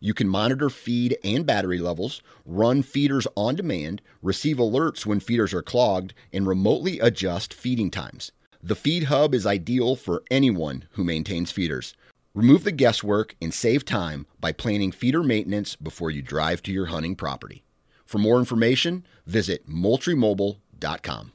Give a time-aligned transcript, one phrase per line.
[0.00, 5.52] you can monitor feed and battery levels, run feeders on demand, receive alerts when feeders
[5.54, 8.32] are clogged, and remotely adjust feeding times.
[8.62, 11.94] The Feed Hub is ideal for anyone who maintains feeders.
[12.34, 16.86] Remove the guesswork and save time by planning feeder maintenance before you drive to your
[16.86, 17.64] hunting property.
[18.04, 21.32] For more information, visit moultriemobile.com.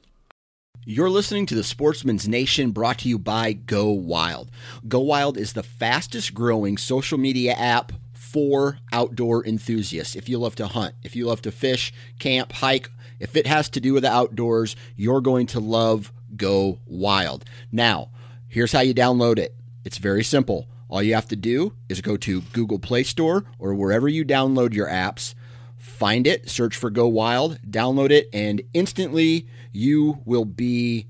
[0.84, 4.50] You're listening to the Sportsman's Nation brought to you by Go Wild.
[4.88, 7.92] Go Wild is the fastest growing social media app
[8.32, 10.16] for outdoor enthusiasts.
[10.16, 13.68] If you love to hunt, if you love to fish, camp, hike, if it has
[13.70, 17.44] to do with the outdoors, you're going to love Go Wild.
[17.70, 18.08] Now,
[18.48, 20.66] here's how you download it it's very simple.
[20.88, 24.72] All you have to do is go to Google Play Store or wherever you download
[24.72, 25.34] your apps,
[25.76, 31.06] find it, search for Go Wild, download it, and instantly you will be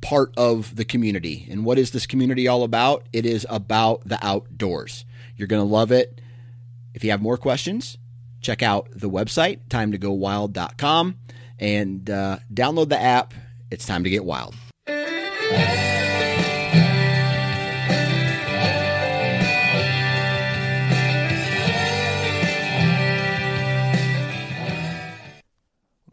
[0.00, 1.46] part of the community.
[1.50, 3.06] And what is this community all about?
[3.12, 5.04] It is about the outdoors.
[5.42, 6.20] You're going to love it.
[6.94, 7.98] If you have more questions,
[8.40, 11.18] check out the website, timetogowild.com,
[11.58, 13.34] and uh, download the app.
[13.68, 14.54] It's time to get wild.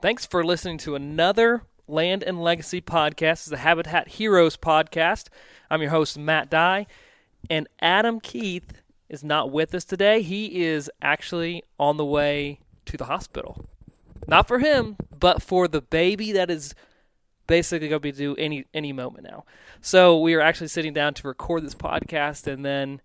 [0.02, 3.20] Thanks for listening to another Land and Legacy podcast.
[3.20, 5.28] This is the Habitat Heroes podcast.
[5.70, 6.88] I'm your host, Matt Dye,
[7.48, 8.74] and Adam Keith
[9.10, 10.22] is not with us today.
[10.22, 13.66] He is actually on the way to the hospital.
[14.28, 16.76] Not for him, but for the baby that is
[17.48, 19.44] basically going to be due any any moment now.
[19.82, 23.02] So we are actually sitting down to record this podcast, and then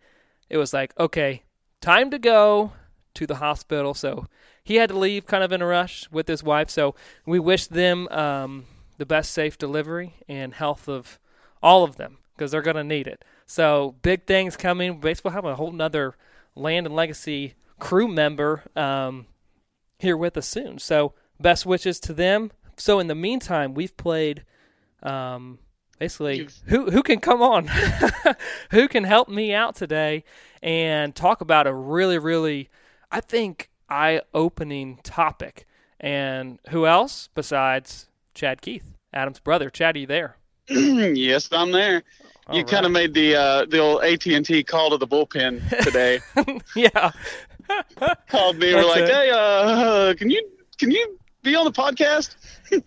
[0.50, 1.42] it was like, okay,
[1.80, 2.72] time to go
[3.14, 3.94] to the hospital.
[3.94, 4.26] So
[4.62, 6.68] he had to leave kind of in a rush with his wife.
[6.68, 8.66] So we wish them um,
[8.98, 11.18] the best safe delivery and health of
[11.62, 13.24] all of them because they're going to need it.
[13.46, 15.00] So big things coming.
[15.00, 16.14] Basically, we'll have a whole nother
[16.54, 19.26] land and legacy crew member um,
[19.98, 20.78] here with us soon.
[20.78, 22.50] So best wishes to them.
[22.76, 24.44] So in the meantime, we've played.
[25.02, 25.58] Um,
[25.98, 26.62] basically, You've...
[26.66, 27.68] who who can come on,
[28.70, 30.24] who can help me out today,
[30.62, 32.70] and talk about a really really,
[33.10, 35.66] I think eye opening topic.
[36.00, 39.70] And who else besides Chad Keith, Adam's brother?
[39.70, 40.36] Chad, are you there?
[40.68, 42.02] yes, I'm there.
[42.46, 42.70] All you right.
[42.70, 46.20] kind of made the uh, the old AT and T call to the bullpen today.
[46.76, 47.10] yeah,
[48.28, 48.74] called me.
[48.74, 49.08] We're like, it.
[49.08, 50.46] hey, uh, can you
[50.78, 52.36] can you be on the podcast?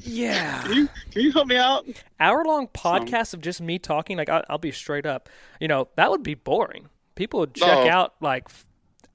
[0.01, 0.61] Yeah.
[0.65, 1.85] can you can you help me out?
[2.19, 4.17] Hour long podcast of just me talking.
[4.17, 5.29] Like I, will be straight up.
[5.59, 6.89] You know that would be boring.
[7.15, 7.89] People would check oh.
[7.89, 8.13] out.
[8.21, 8.49] Like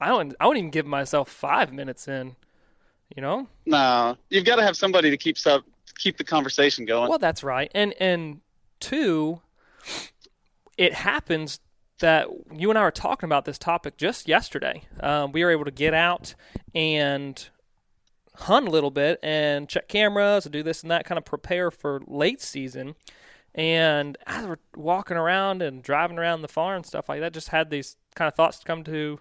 [0.01, 0.35] I don't.
[0.41, 2.35] I wouldn't even give myself five minutes in.
[3.15, 3.47] You know.
[3.65, 5.61] No, you've got to have somebody to keep stuff
[5.97, 7.09] keep the conversation going.
[7.09, 7.71] Well, that's right.
[7.73, 8.41] And and
[8.79, 9.41] two,
[10.77, 11.59] it happens
[11.99, 14.83] that you and I were talking about this topic just yesterday.
[14.99, 16.35] Um, we were able to get out
[16.73, 17.47] and
[18.35, 21.71] hunt a little bit and check cameras and do this and that, kind of prepare
[21.71, 22.95] for late season.
[23.55, 27.49] And as we're walking around and driving around the farm and stuff like that, just
[27.49, 29.19] had these kind of thoughts come to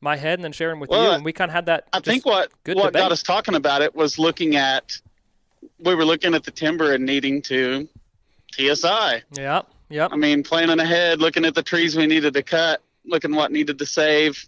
[0.00, 1.10] my head and then sharing with well, you.
[1.10, 1.86] And we kind of had that.
[1.92, 2.92] I think what what debate.
[2.94, 5.00] got us talking about it was looking at
[5.78, 7.88] we were looking at the timber and needing to
[8.52, 9.22] TSI.
[9.36, 9.70] Yep.
[9.90, 10.10] Yep.
[10.12, 13.78] I mean, planning ahead, looking at the trees we needed to cut, looking what needed
[13.78, 14.46] to save.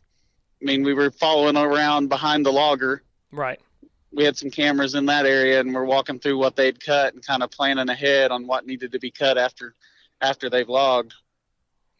[0.60, 3.02] I mean, we were following around behind the logger.
[3.32, 3.60] Right.
[4.12, 7.24] We had some cameras in that area, and we're walking through what they'd cut and
[7.24, 9.74] kind of planning ahead on what needed to be cut after
[10.20, 11.14] after they've logged.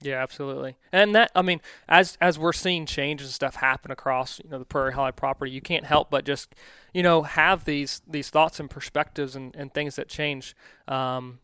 [0.03, 0.77] Yeah, absolutely.
[0.93, 4.59] And that I mean, as as we're seeing changes and stuff happen across, you know,
[4.59, 6.55] the Prairie High property, you can't help but just,
[6.95, 10.57] you know, have these these thoughts and perspectives and, and things that change.
[10.89, 11.41] Um,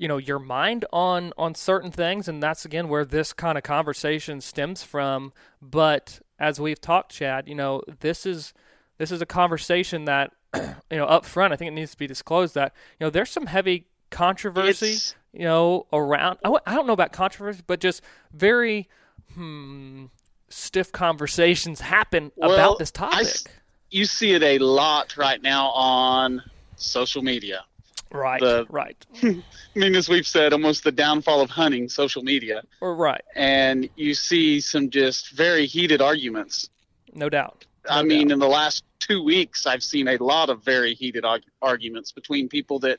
[0.00, 3.62] you know your mind on on certain things and that's again where this kind of
[3.62, 5.32] conversation stems from.
[5.62, 8.54] But as we've talked chad you know this is
[8.98, 12.06] this is a conversation that you know up front i think it needs to be
[12.06, 15.14] disclosed that you know there's some heavy controversy it's...
[15.32, 18.02] you know around I w- I don't know about controversy but just
[18.32, 18.88] very
[19.34, 20.06] hmm,
[20.48, 23.28] stiff conversations happen well, about this topic.
[23.46, 23.50] I,
[23.90, 26.42] you see it a lot right now on
[26.74, 27.64] social media
[28.12, 28.40] Right.
[28.40, 29.06] The, right.
[29.22, 29.42] I
[29.74, 32.62] mean, as we've said, almost the downfall of hunting, social media.
[32.80, 33.22] Right.
[33.36, 36.70] And you see some just very heated arguments.
[37.14, 37.66] No doubt.
[37.88, 41.44] I mean, in the last two weeks, I've seen a lot of very heated arg-
[41.62, 42.98] arguments between people that,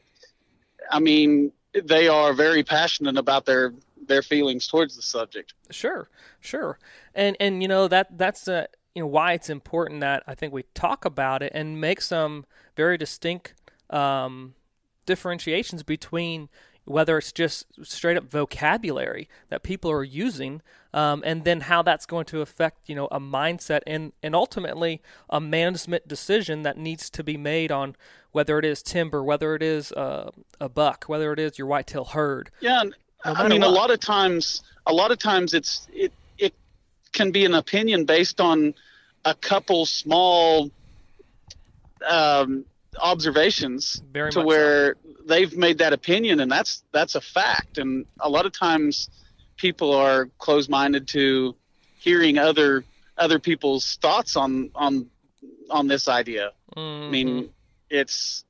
[0.89, 3.73] I mean, they are very passionate about their
[4.07, 5.53] their feelings towards the subject.
[5.69, 6.09] Sure,
[6.39, 6.79] sure,
[7.15, 10.53] and and you know that that's uh, you know why it's important that I think
[10.53, 13.53] we talk about it and make some very distinct
[13.89, 14.55] um,
[15.05, 16.49] differentiations between
[16.85, 20.61] whether it's just straight up vocabulary that people are using,
[20.93, 25.01] um, and then how that's going to affect you know a mindset and and ultimately
[25.29, 27.95] a management decision that needs to be made on
[28.31, 32.05] whether it is timber, whether it is uh, a buck, whether it is your whitetail
[32.05, 32.49] herd.
[32.59, 32.93] Yeah, no
[33.25, 33.69] I mean what.
[33.69, 36.53] a lot of times, a lot of times it's it it
[37.13, 38.73] can be an opinion based on
[39.25, 40.71] a couple small
[42.07, 42.65] um,
[42.99, 45.23] observations Very to where so.
[45.27, 49.09] they've made that opinion and that's that's a fact and a lot of times
[49.57, 51.55] people are closed-minded to
[51.99, 52.83] hearing other
[53.17, 55.09] other people's thoughts on on
[55.69, 57.05] on this idea mm-hmm.
[57.05, 57.47] i mean mm-hmm.
[57.89, 58.43] it's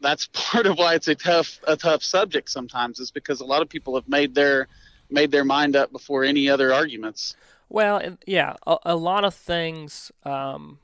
[0.00, 3.62] that's part of why it's a tough a tough subject sometimes is because a lot
[3.62, 4.68] of people have made their
[5.10, 7.36] made their mind up before any other arguments
[7.68, 10.78] well yeah a, a lot of things um,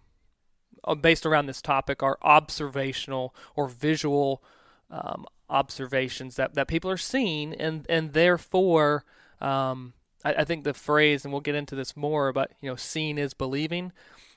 [1.01, 4.43] based around this topic are observational or visual
[4.91, 9.05] um, observations that, that people are seeing, and and therefore,
[9.41, 9.93] um,
[10.25, 13.19] I, I, think the phrase, and we'll get into this more, but you know, seeing
[13.19, 13.93] is believing.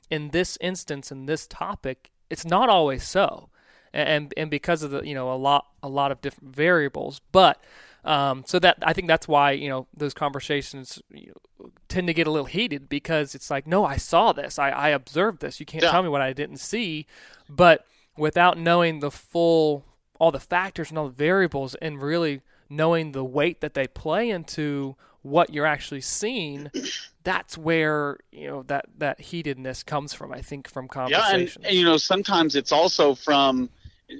[0.09, 3.49] In this instance, in this topic, it's not always so,
[3.93, 7.61] and and because of the you know a lot a lot of different variables, but
[8.05, 12.13] um, so that I think that's why you know those conversations you know, tend to
[12.13, 15.59] get a little heated because it's like, no, I saw this, I, I observed this.
[15.59, 15.91] You can't yeah.
[15.91, 17.07] tell me what I didn't see,
[17.49, 17.85] but
[18.15, 19.85] without knowing the full,
[20.19, 24.29] all the factors and all the variables, and really knowing the weight that they play
[24.29, 26.69] into what you're actually seeing,
[27.23, 30.31] that's where you know that that heatedness comes from.
[30.31, 31.33] I think from conversations.
[31.33, 33.69] Yeah, and, and you know sometimes it's also from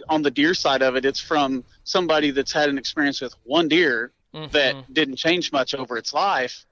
[0.09, 3.67] on the deer side of it, it's from somebody that's had an experience with one
[3.67, 4.51] deer mm-hmm.
[4.51, 6.65] that didn't change much over its life,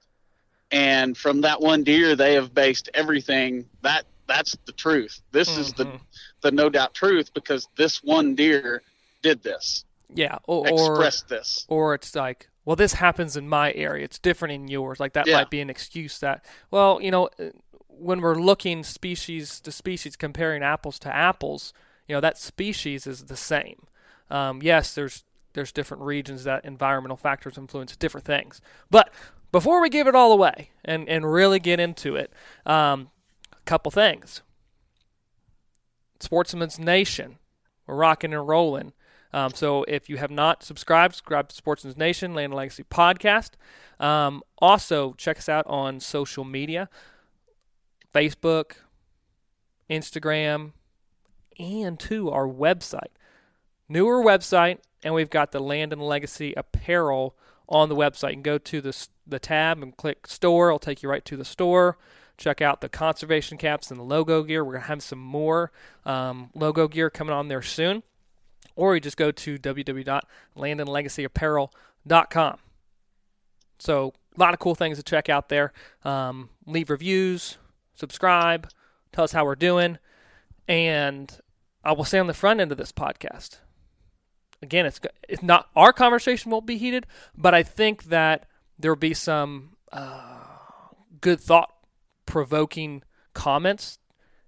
[0.70, 5.20] and from that one deer, they have based everything that that's the truth.
[5.32, 5.60] This mm-hmm.
[5.60, 5.96] is the mm-hmm.
[6.40, 8.82] the no doubt truth because this one deer
[9.22, 9.84] did this.
[10.12, 14.04] Yeah, or expressed this, or it's like, well, this happens in my area.
[14.04, 15.00] It's different in yours.
[15.00, 15.36] Like that yeah.
[15.36, 17.30] might be an excuse that, well, you know,
[17.88, 21.72] when we're looking species to species, comparing apples to apples,
[22.08, 23.86] you know that species is the same.
[24.30, 25.24] Um, yes, there's
[25.54, 28.60] there's different regions that environmental factors influence different things.
[28.90, 29.12] But
[29.52, 32.32] before we give it all away and, and really get into it,
[32.66, 33.10] um,
[33.52, 34.42] a couple things.
[36.18, 37.38] Sportsman's Nation,
[37.86, 38.92] we're rocking and rolling.
[39.32, 43.50] Um, so if you have not subscribed, subscribe to Sportsman's Nation, Land and Legacy Podcast.
[44.00, 46.88] Um, also, check us out on social media
[48.14, 48.74] Facebook,
[49.90, 50.72] Instagram,
[51.58, 53.12] and to our website.
[53.88, 57.36] Newer website, and we've got the Land and Legacy apparel
[57.68, 58.30] on the website.
[58.30, 60.68] You can go to the, the tab and click store.
[60.68, 61.98] It'll take you right to the store.
[62.36, 64.64] Check out the conservation caps and the logo gear.
[64.64, 65.70] We're going to have some more
[66.04, 68.02] um, logo gear coming on there soon.
[68.76, 72.58] Or you just go to www.landandlegacyapparel.com.
[73.78, 75.72] So, a lot of cool things to check out there.
[76.04, 77.56] Um, leave reviews,
[77.94, 78.68] subscribe,
[79.12, 79.98] tell us how we're doing.
[80.66, 81.38] And
[81.84, 83.58] I will say on the front end of this podcast,
[84.62, 88.46] again, it's it's not our conversation won't be heated, but I think that
[88.78, 90.44] there will be some uh,
[91.20, 91.72] good thought
[92.26, 93.02] provoking
[93.34, 93.98] comments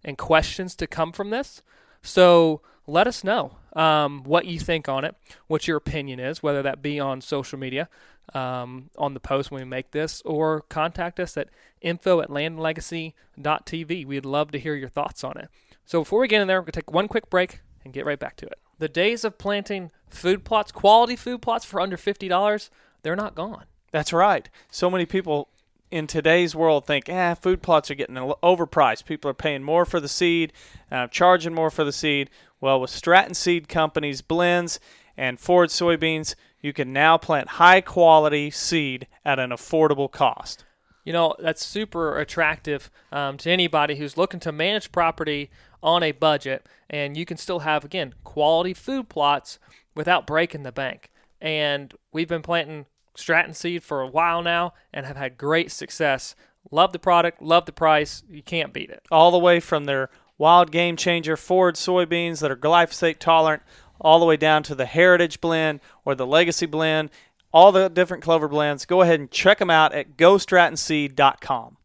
[0.05, 1.63] and questions to come from this.
[2.03, 5.15] So let us know um, what you think on it,
[5.47, 7.89] what your opinion is, whether that be on social media,
[8.35, 11.49] um, on the post when we make this, or contact us at
[11.81, 14.07] info at landlegacy.tv.
[14.07, 15.49] We'd love to hear your thoughts on it.
[15.87, 18.05] So before we get in there, we're going to take one quick break and get
[18.05, 18.59] right back to it.
[18.79, 22.71] The days of planting food plots, quality food plots for under $50,
[23.03, 23.65] they're not gone.
[23.93, 24.51] That's right.
[24.71, 25.49] So many people
[25.93, 29.07] in today's world think, ah, food plots are getting overpriced.
[29.07, 30.53] People are paying more for the seed,
[30.91, 32.29] uh, charging more for the seed.
[32.61, 34.81] Well, with Stratton Seed Company's blends
[35.17, 40.65] and Forage soybeans, you can now plant high quality seed at an affordable cost.
[41.07, 46.11] You know, that's super attractive um, to anybody who's looking to manage property on a
[46.11, 49.61] budget, and you can still have, again, quality food plots
[49.95, 51.11] without breaking the bank.
[51.41, 56.35] And we've been planting Stratton seed for a while now and have had great success.
[56.73, 58.25] Love the product, love the price.
[58.29, 59.05] You can't beat it.
[59.09, 63.63] All the way from their wild game changer forage soybeans that are glyphosate tolerant,
[64.01, 67.11] all the way down to the heritage blend or the legacy blend,
[67.57, 68.85] all the different clover blends.
[68.85, 71.79] Go ahead and check them out at gostrattonseed.com.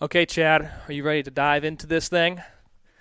[0.00, 2.40] Okay, Chad, are you ready to dive into this thing?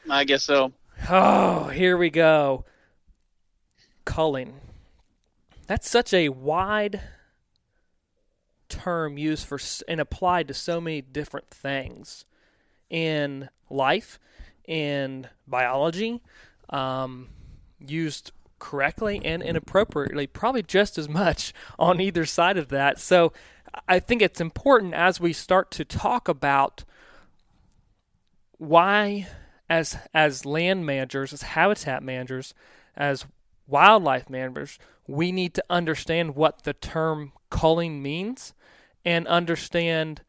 [0.09, 0.73] I guess so.
[1.09, 2.65] Oh, here we go.
[4.03, 4.55] Culling.
[5.65, 6.99] That's such a wide
[8.67, 9.57] term used for
[9.87, 12.25] and applied to so many different things
[12.89, 14.19] in life,
[14.65, 16.21] in biology,
[16.69, 17.29] um,
[17.79, 18.33] used
[18.65, 22.99] correctly and inappropriately, probably just as much on either side of that.
[22.99, 23.31] So
[23.87, 26.83] I think it's important as we start to talk about
[28.57, 29.27] why
[29.69, 32.55] as as land managers, as habitat managers,
[32.95, 33.25] as
[33.67, 38.53] wildlife managers, we need to understand what the term culling means
[39.03, 40.21] and understand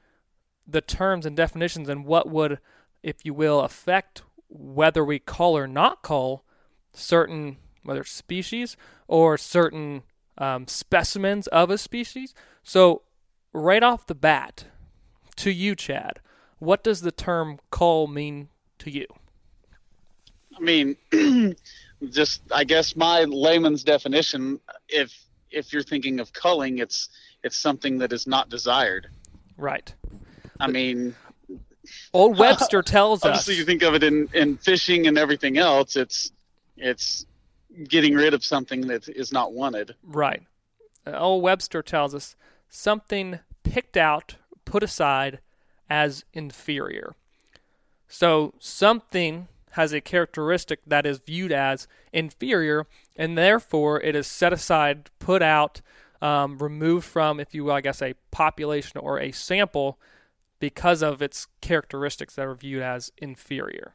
[0.66, 2.58] the terms and definitions and what would,
[3.02, 6.44] if you will, affect whether we cull or not cull
[6.92, 8.76] certain whether species
[9.08, 10.02] or certain
[10.38, 12.34] um, specimens of a species.
[12.62, 13.02] So,
[13.52, 14.64] right off the bat,
[15.36, 16.20] to you, Chad,
[16.58, 19.06] what does the term cull mean to you?
[20.56, 20.96] I mean,
[22.10, 25.14] just I guess my layman's definition, if
[25.50, 27.08] if you're thinking of culling, it's
[27.42, 29.08] it's something that is not desired.
[29.56, 29.94] Right.
[30.58, 31.14] I mean,
[32.12, 33.38] Old Webster tells obviously us.
[33.38, 35.96] Obviously, you think of it in in fishing and everything else.
[35.96, 36.32] It's
[36.76, 37.26] it's
[37.84, 39.94] getting rid of something that is not wanted.
[40.02, 40.42] Right.
[41.06, 42.36] Uh, old Webster tells us
[42.68, 45.40] something picked out, put aside
[45.88, 47.14] as inferior.
[48.08, 54.52] So something has a characteristic that is viewed as inferior, and therefore it is set
[54.52, 55.82] aside, put out,
[56.22, 59.98] um, removed from, if you will, I guess, a population or a sample
[60.58, 63.94] because of its characteristics that are viewed as inferior.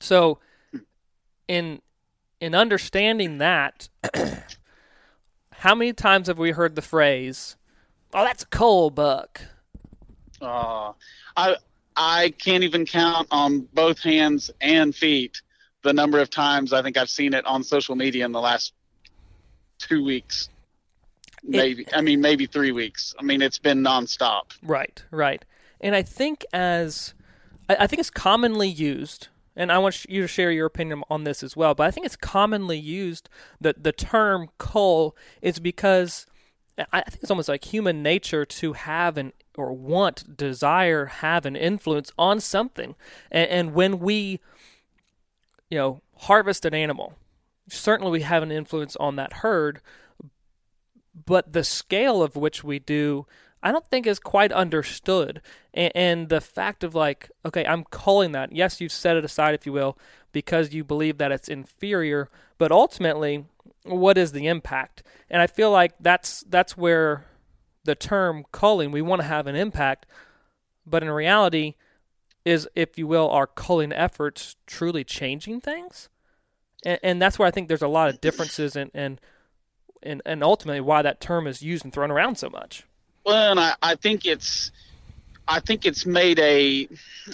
[0.00, 0.38] So,
[1.52, 1.82] in
[2.40, 3.88] in understanding that,
[5.52, 7.56] how many times have we heard the phrase,
[8.14, 9.42] "Oh, that's a cull buck"?
[10.40, 10.92] Uh,
[11.36, 11.56] I
[11.94, 15.42] I can't even count on both hands and feet
[15.82, 18.72] the number of times I think I've seen it on social media in the last
[19.78, 20.48] two weeks.
[21.42, 23.14] Maybe it, I mean maybe three weeks.
[23.18, 24.52] I mean it's been nonstop.
[24.62, 25.44] Right, right.
[25.82, 27.12] And I think as
[27.68, 31.24] I, I think it's commonly used, and I want you to share your opinion on
[31.24, 31.74] this as well.
[31.74, 33.28] But I think it's commonly used
[33.60, 36.26] that the term cull is because
[36.92, 41.56] I think it's almost like human nature to have an or want, desire, have an
[41.56, 42.94] influence on something.
[43.30, 44.40] And, and when we,
[45.68, 47.14] you know, harvest an animal,
[47.68, 49.80] certainly we have an influence on that herd,
[51.26, 53.26] but the scale of which we do,
[53.62, 55.40] I don't think is quite understood.
[55.72, 58.52] And, and, the fact of like, okay, I'm culling that.
[58.52, 59.96] Yes, you've set it aside, if you will,
[60.32, 62.28] because you believe that it's inferior,
[62.58, 63.44] but ultimately,
[63.84, 65.02] what is the impact?
[65.30, 67.26] And I feel like that's that's where
[67.84, 70.06] the term culling, we want to have an impact,
[70.86, 71.74] but in reality,
[72.44, 76.08] is if you will, our culling efforts truly changing things?
[76.84, 79.18] And, and that's where I think there's a lot of differences in, in,
[80.24, 82.84] and ultimately why that term is used and thrown around so much.
[83.24, 84.72] Well, and I, I think it's,
[85.46, 86.88] I think it's made a,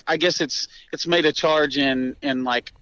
[0.06, 2.72] I guess it's it's made a charge in in like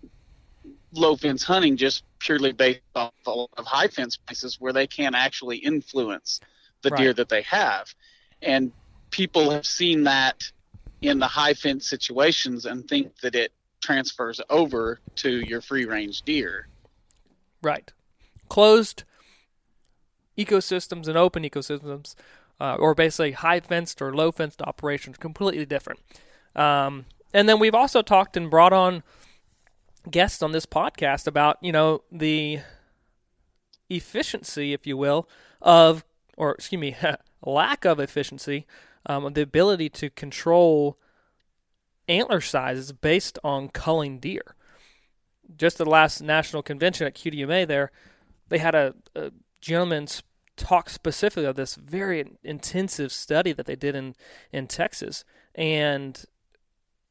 [0.93, 5.59] low fence hunting just purely based off of high fence places where they can't actually
[5.59, 6.41] influence
[6.83, 6.99] the right.
[6.99, 7.93] deer that they have.
[8.43, 8.73] And
[9.11, 10.43] people have seen that
[11.03, 16.23] in the high fence situations and think that it transfers over to your free range
[16.23, 16.69] deer.
[17.63, 17.93] Right.
[18.49, 19.05] Closed
[20.39, 22.15] ecosystems and open ecosystems,
[22.61, 26.01] uh, or basically high fenced or low fenced operations, completely different.
[26.55, 29.03] Um, and then we've also talked and brought on
[30.11, 32.61] guests on this podcast about, you know, the
[33.91, 35.29] efficiency, if you will,
[35.61, 36.05] of
[36.37, 36.97] or excuse me,
[37.45, 38.67] lack of efficiency,
[39.07, 40.99] um, the ability to control
[42.09, 44.55] antler sizes based on culling deer.
[45.57, 47.93] Just the last national convention at QDMA, there
[48.49, 49.33] they had a, a
[50.57, 54.15] talk specifically of this very intensive study that they did in
[54.53, 56.25] in Texas, and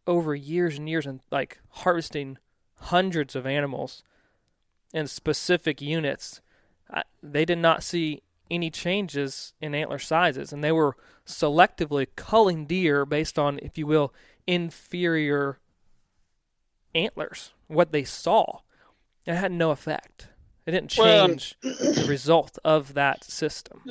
[0.08, 2.38] over years and years, and like harvesting
[2.76, 4.04] hundreds of animals
[4.94, 6.42] in specific units,
[7.24, 8.22] they did not see
[8.52, 13.88] any changes in antler sizes, and they were selectively culling deer based on, if you
[13.88, 14.14] will,
[14.46, 15.60] inferior
[16.94, 18.60] antlers, what they saw.
[19.26, 20.28] It had no effect.
[20.66, 23.82] It didn't um, change well, the result of that system.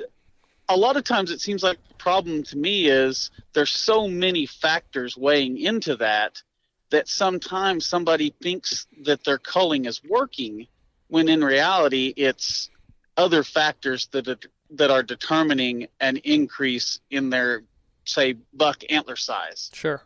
[0.68, 4.46] A lot of times it seems like the problem to me is there's so many
[4.46, 6.42] factors weighing into that
[6.90, 10.66] that sometimes somebody thinks that their culling is working
[11.08, 12.70] when in reality it's
[13.16, 14.38] other factors that are,
[14.70, 17.62] that are determining an increase in their
[18.04, 19.70] say buck antler size.
[19.72, 20.02] Sure.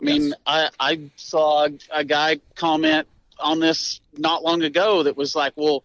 [0.00, 0.34] I mean, Yes.
[0.46, 3.06] I I saw a guy comment
[3.38, 5.84] on this not long ago that was like, "Well,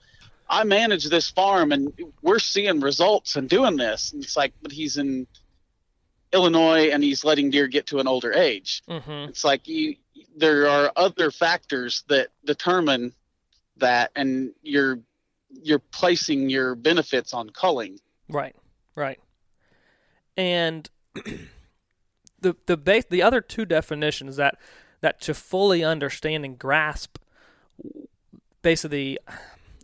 [0.52, 1.92] I manage this farm and
[2.22, 5.26] we're seeing results and doing this." And it's like, but he's in
[6.34, 8.84] Illinois and he's letting deer get to an older age.
[8.88, 9.30] Mm-hmm.
[9.30, 9.96] It's like you
[10.36, 13.14] there are other factors that determine
[13.78, 15.00] that and you're
[15.50, 18.00] you're placing your benefits on culling.
[18.30, 18.56] Right,
[18.96, 19.20] right.
[20.38, 20.90] And
[22.40, 24.58] the the base the other two definitions that
[25.02, 27.18] that to fully understand and grasp
[28.62, 29.18] basically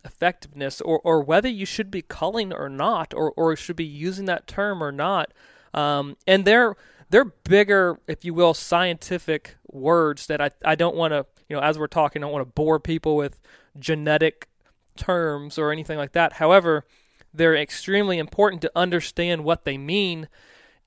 [0.04, 4.26] effectiveness or, or whether you should be culling or not or, or should be using
[4.26, 5.32] that term or not
[5.74, 6.76] um, and they're
[7.10, 11.62] they're bigger if you will scientific words that I, I don't want to you know
[11.62, 13.40] as we're talking I don't want to bore people with
[13.78, 14.48] genetic
[14.96, 16.84] terms or anything like that however
[17.32, 20.28] they're extremely important to understand what they mean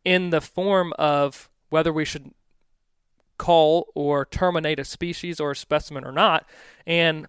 [0.03, 2.31] in the form of whether we should
[3.41, 6.45] cull or terminate a species or a specimen or not.
[6.85, 7.25] And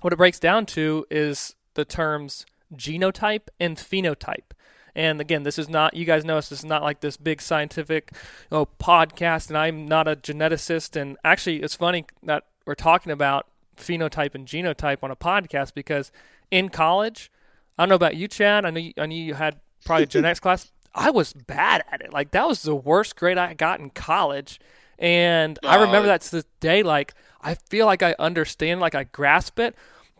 [0.00, 4.52] what it breaks down to is the terms genotype and phenotype.
[4.94, 8.10] And again, this is not, you guys know this is not like this big scientific
[8.50, 11.00] you know, podcast, and I'm not a geneticist.
[11.00, 16.10] And actually, it's funny that we're talking about phenotype and genotype on a podcast because
[16.50, 17.30] in college,
[17.78, 18.64] I don't know about you, Chad.
[18.66, 20.72] I know you, I knew you had probably a genetics class.
[20.92, 22.12] I was bad at it.
[22.12, 24.58] Like that was the worst grade I got in college,
[24.98, 25.82] and I Oh.
[25.82, 26.82] remember that to this day.
[26.82, 29.74] Like I feel like I understand, like I grasp it,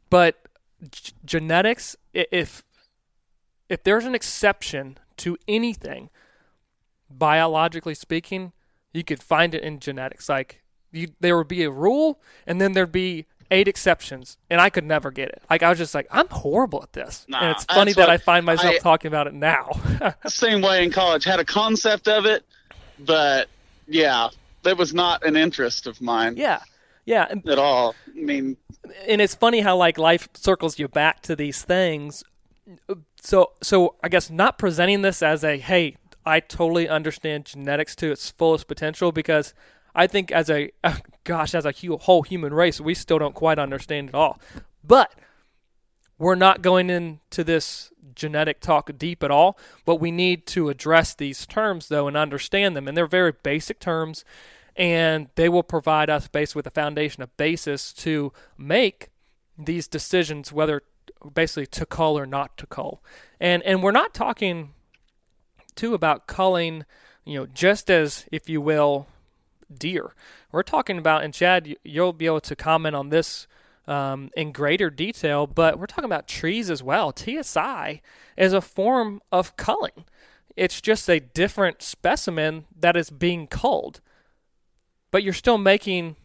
[0.09, 0.37] but
[0.91, 2.65] g- genetics, if
[3.69, 6.11] if there's an exception to anything,
[7.09, 8.53] biologically speaking,
[8.93, 10.29] you could find it in genetics.
[10.29, 10.63] Like
[10.93, 14.85] you, there would be a rule, and then there'd be eight exceptions, and I could
[14.85, 15.43] never get it.
[15.51, 18.17] Like I was just like, I'm horrible at this, and Nah, it's funny that I
[18.17, 19.71] find myself I- talking about it now.
[20.27, 22.45] Same way in college, had a concept of it,
[23.01, 23.49] but
[23.87, 24.29] yeah,
[24.63, 26.61] that was not an interest of mine yeah,
[27.11, 27.97] yeah, at all.
[28.07, 28.57] I mean,
[29.09, 32.23] and it's funny how like life circles you back to these things.
[33.21, 38.13] So, so I guess not presenting this as a hey, I totally understand genetics to
[38.13, 39.55] its fullest potential because
[39.93, 43.59] I think as a oh, gosh, as a whole human race, we still don't quite
[43.59, 44.41] understand it all.
[44.85, 45.13] But
[46.17, 51.13] we're not going into this genetic talk deep at all, but we need to address
[51.13, 52.87] these terms though and understand them.
[52.87, 54.25] And they're very basic terms,
[54.81, 59.11] and they will provide us based with a foundation a basis to make
[59.59, 60.83] these decisions whether
[61.35, 63.05] basically to cull or not to cull.
[63.39, 64.71] And and we're not talking
[65.77, 66.87] too about culling,
[67.27, 69.07] you know, just as if you will
[69.73, 70.15] deer.
[70.51, 73.47] We're talking about, and Chad, you- you'll be able to comment on this
[73.87, 77.13] um, in greater detail, but we're talking about trees as well.
[77.13, 78.01] TSI
[78.37, 80.05] is a form of culling.
[80.57, 84.01] It's just a different specimen that is being culled,
[85.11, 86.17] but you're still making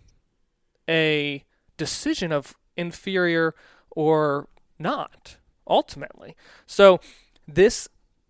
[0.90, 1.44] a
[1.78, 3.56] decision of inferior
[3.92, 6.36] or not ultimately.
[6.66, 7.00] So
[7.48, 7.88] this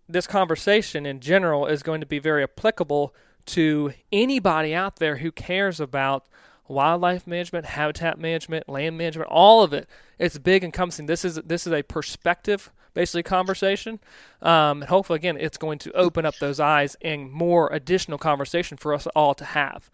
[0.08, 3.12] this conversation in general is going to be very applicable
[3.46, 6.26] to anybody out there who cares about
[6.68, 9.88] wildlife management, habitat management, land management, all of it.
[10.18, 11.06] It's big and encompassing.
[11.06, 14.00] This is this is a perspective basically conversation.
[14.40, 18.76] Um, and hopefully again it's going to open up those eyes and more additional conversation
[18.76, 19.90] for us all to have.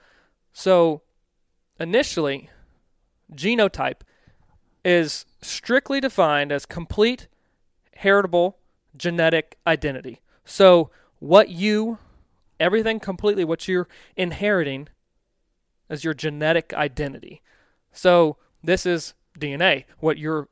[0.52, 1.02] So
[1.78, 2.50] initially
[3.34, 4.02] genotype
[4.84, 7.28] is strictly defined as complete
[7.96, 8.58] heritable
[8.96, 10.20] genetic identity.
[10.44, 11.98] So, what you,
[12.58, 14.88] everything completely, what you're inheriting
[15.88, 17.42] is your genetic identity.
[17.92, 20.48] So, this is DNA, what you're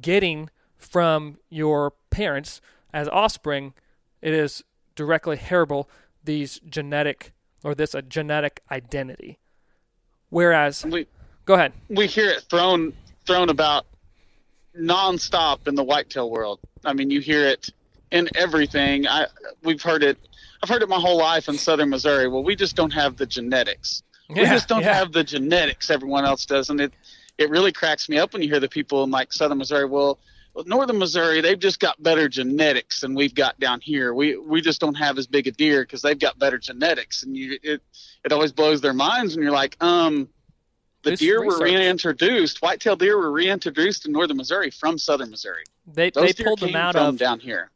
[0.00, 2.60] getting from your parents
[2.92, 3.74] as offspring.
[4.22, 5.88] It is directly heritable,
[6.24, 7.32] these genetic,
[7.64, 9.38] or this a genetic identity.
[10.30, 11.06] Whereas, we
[11.44, 11.72] go ahead.
[11.88, 12.92] we hear it thrown
[13.26, 13.86] thrown about
[14.78, 16.60] nonstop in the whitetail world.
[16.84, 17.68] I mean, you hear it
[18.10, 19.06] in everything.
[19.06, 19.26] I
[19.62, 20.18] we've heard it.
[20.62, 22.28] I've heard it my whole life in southern Missouri.
[22.28, 24.02] Well, we just don't have the genetics.
[24.28, 24.94] we just don't yeah.
[24.94, 26.92] have the genetics everyone else does, and it
[27.38, 29.84] it really cracks me up when you hear the people in like southern Missouri.
[29.84, 30.18] Well,
[30.64, 34.14] northern Missouri, they've just got better genetics than we've got down here.
[34.14, 37.36] We we just don't have as big a deer because they've got better genetics, and
[37.36, 37.82] you it
[38.24, 40.28] it always blows their minds when you're like, um.
[41.02, 42.60] The This deer were reintroduced.
[42.62, 45.62] Whitetail deer were reintroduced in northern Missouri from southern Missouri.
[45.86, 47.70] They Those they pulled them out of down here.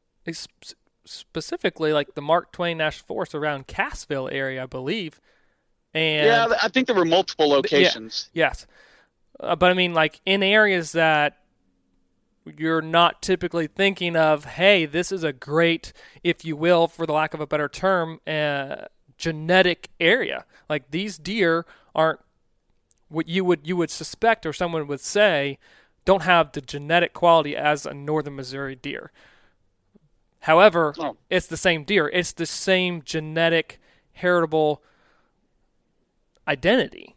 [1.04, 5.20] specifically like the Mark Twain National Forest around Cassville area, I believe.
[5.94, 8.30] And yeah, I think there were multiple locations.
[8.32, 8.66] yes,
[9.38, 11.39] uh, but I mean like in areas that
[12.58, 14.44] you're not typically thinking of.
[14.44, 15.92] Hey, this is a great,
[16.24, 18.86] if you will, for the lack of a better term, uh,
[19.16, 20.44] genetic area.
[20.68, 22.20] Like these deer aren't
[23.08, 25.58] what you would you would suspect or someone would say
[26.04, 29.10] don't have the genetic quality as a northern Missouri deer.
[30.40, 31.16] However, Oh.
[31.28, 32.08] it's the same deer.
[32.08, 33.78] It's the same genetic
[34.12, 34.82] heritable
[36.48, 37.14] identity.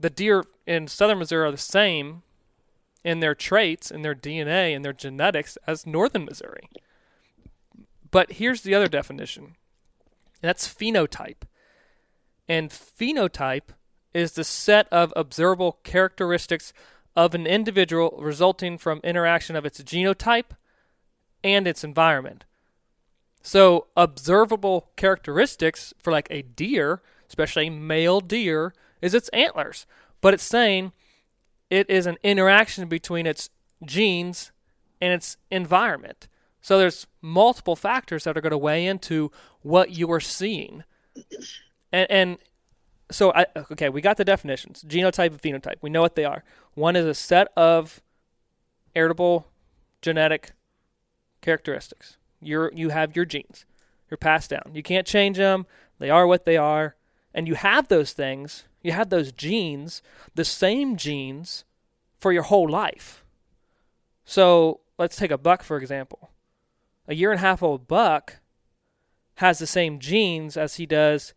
[0.00, 2.22] The deer in southern Missouri are the same
[3.04, 6.68] in their traits, in their DNA, in their genetics as northern Missouri.
[8.10, 9.56] But here's the other definition.
[10.40, 11.42] That's phenotype.
[12.48, 13.74] And phenotype
[14.12, 16.72] is the set of observable characteristics
[17.16, 20.52] of an individual resulting from interaction of its genotype
[21.42, 22.44] and its environment.
[23.42, 29.86] So, observable characteristics for like a deer, especially a male deer, is its antlers.
[30.22, 30.92] But it's saying
[31.74, 33.50] it is an interaction between its
[33.84, 34.52] genes
[35.00, 36.28] and its environment.
[36.60, 39.32] So there's multiple factors that are going to weigh into
[39.62, 40.84] what you are seeing.
[41.92, 42.38] And, and
[43.10, 45.76] so I okay, we got the definitions: genotype and phenotype.
[45.82, 46.44] We know what they are.
[46.74, 48.00] One is a set of
[48.94, 49.48] heritable
[50.00, 50.52] genetic
[51.42, 52.18] characteristics.
[52.40, 53.66] You're you have your genes.
[54.08, 54.70] You're passed down.
[54.72, 55.66] You can't change them.
[55.98, 56.94] They are what they are.
[57.34, 58.64] And you have those things.
[58.82, 60.02] You have those genes,
[60.34, 61.64] the same genes
[62.18, 63.24] for your whole life.
[64.24, 66.30] So let's take a buck for example.
[67.08, 68.38] A year and a half old buck
[69.36, 71.34] has the same genes as he does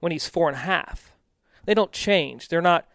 [0.00, 1.12] when he's four and a half.
[1.64, 2.48] They don't change.
[2.48, 2.86] They're not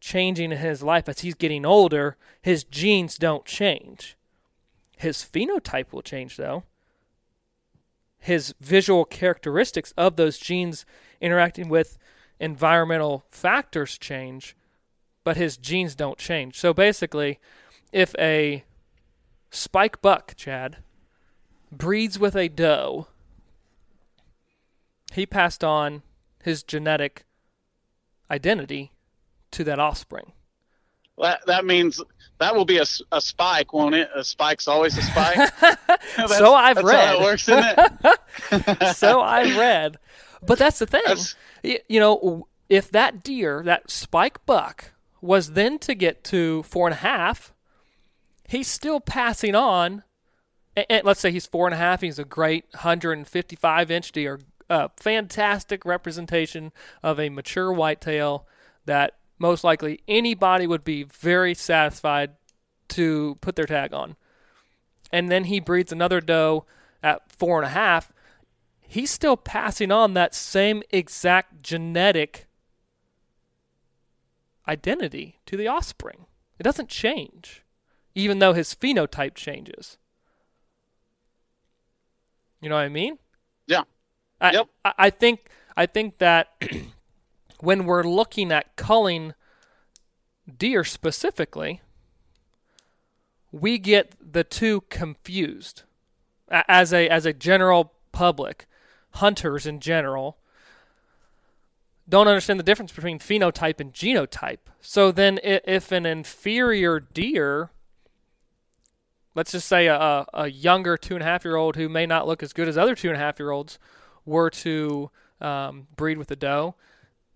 [0.00, 2.16] changing in his life as he's getting older.
[2.42, 4.16] His genes don't change.
[4.96, 6.64] His phenotype will change, though.
[8.24, 10.86] His visual characteristics of those genes
[11.20, 11.98] interacting with
[12.40, 14.56] environmental factors change,
[15.24, 16.58] but his genes don't change.
[16.58, 17.38] So basically,
[17.92, 18.64] if a
[19.50, 20.78] spike buck, Chad,
[21.70, 23.08] breeds with a doe,
[25.12, 26.00] he passed on
[26.42, 27.26] his genetic
[28.30, 28.92] identity
[29.50, 30.32] to that offspring.
[31.20, 32.00] That that means
[32.38, 34.08] that will be a, a spike, won't it?
[34.14, 35.50] A spike's always a spike.
[36.28, 37.06] So I've that's read.
[37.08, 37.64] How it works, isn't
[38.50, 38.96] it?
[38.96, 39.96] so I've read.
[40.42, 41.02] But that's the thing.
[41.06, 46.86] That's- You know, if that deer, that spike buck, was then to get to four
[46.86, 47.52] and a half,
[48.48, 50.02] he's still passing on.
[50.76, 52.00] And, and let's say he's four and a half.
[52.00, 56.72] He's a great 155 inch deer, a fantastic representation
[57.02, 58.46] of a mature whitetail
[58.86, 62.32] that most likely anybody would be very satisfied
[62.88, 64.16] to put their tag on.
[65.12, 66.64] And then he breeds another doe
[67.02, 68.12] at four and a half
[68.94, 72.46] he's still passing on that same exact genetic
[74.68, 76.26] identity to the offspring.
[76.60, 77.64] It doesn't change,
[78.14, 79.98] even though his phenotype changes.
[82.60, 83.18] You know what I mean?
[83.66, 83.82] Yeah.
[84.40, 84.68] I, Yep.
[84.84, 86.52] I, I think I think that
[87.64, 89.34] when we're looking at culling
[90.58, 91.80] deer specifically,
[93.50, 95.82] we get the two confused
[96.48, 98.66] as a as a general public,
[99.10, 100.38] hunters in general
[102.08, 104.58] don't understand the difference between phenotype and genotype.
[104.80, 107.70] So then, if an inferior deer,
[109.34, 112.26] let's just say a, a younger two and a half year old who may not
[112.26, 113.78] look as good as other two and a half year olds,
[114.26, 116.74] were to um, breed with a doe,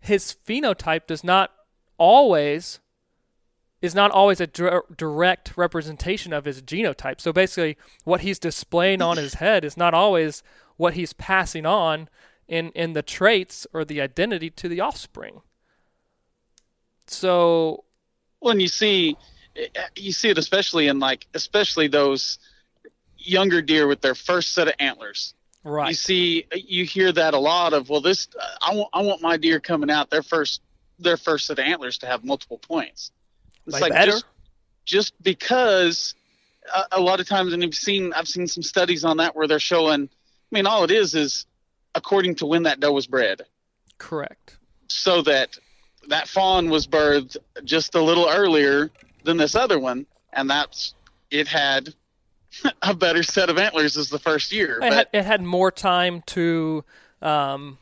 [0.01, 1.53] his phenotype does not
[1.99, 2.81] always
[3.81, 7.21] is not always a dir- direct representation of his genotype.
[7.21, 10.43] So basically, what he's displaying on his head is not always
[10.77, 12.09] what he's passing on
[12.49, 15.43] in, in the traits or the identity to the offspring.
[17.07, 17.85] So,
[18.41, 19.17] when you see
[19.97, 22.39] you see it especially in like especially those
[23.17, 27.73] younger deer with their first set of antlers you see you hear that a lot
[27.73, 28.29] of well this
[28.63, 30.61] i want i want my deer coming out their first
[30.99, 33.11] their first set of antlers to have multiple points
[33.67, 34.13] it's They like better.
[34.13, 34.25] just
[34.85, 36.15] just because
[36.75, 39.47] a, a lot of times and you've seen i've seen some studies on that where
[39.47, 41.47] they're showing i mean all it is is
[41.95, 43.43] according to when that doe was bred
[43.99, 44.57] correct.
[44.89, 45.59] so that
[46.09, 48.91] that fawn was birthed just a little earlier
[49.25, 50.95] than this other one, and that's
[51.31, 51.93] it had
[52.83, 54.79] a better set of antlers as the first year.
[54.83, 56.85] It had, it had more time to
[57.23, 57.79] um,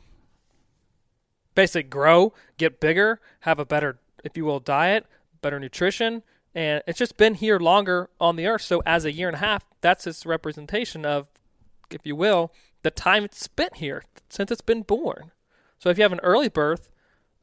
[1.55, 5.07] basically grow, get bigger, have a better, if you will, diet,
[5.41, 6.23] better nutrition,
[6.55, 8.63] and it's just been here longer on the earth.
[8.63, 11.27] So, as a year and a half, that's its representation of,
[11.91, 15.33] if you will, the time it's spent here since it's been born.
[15.79, 16.89] So, if you have an early birth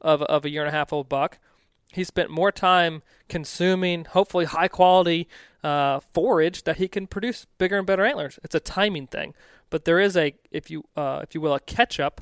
[0.00, 1.38] of, of a year and a half old buck,
[1.92, 5.28] he spent more time consuming hopefully high quality
[5.64, 8.38] uh, forage that he can produce bigger and better antlers.
[8.44, 9.34] It's a timing thing,
[9.70, 12.20] but there is a if you uh, if you will a catch up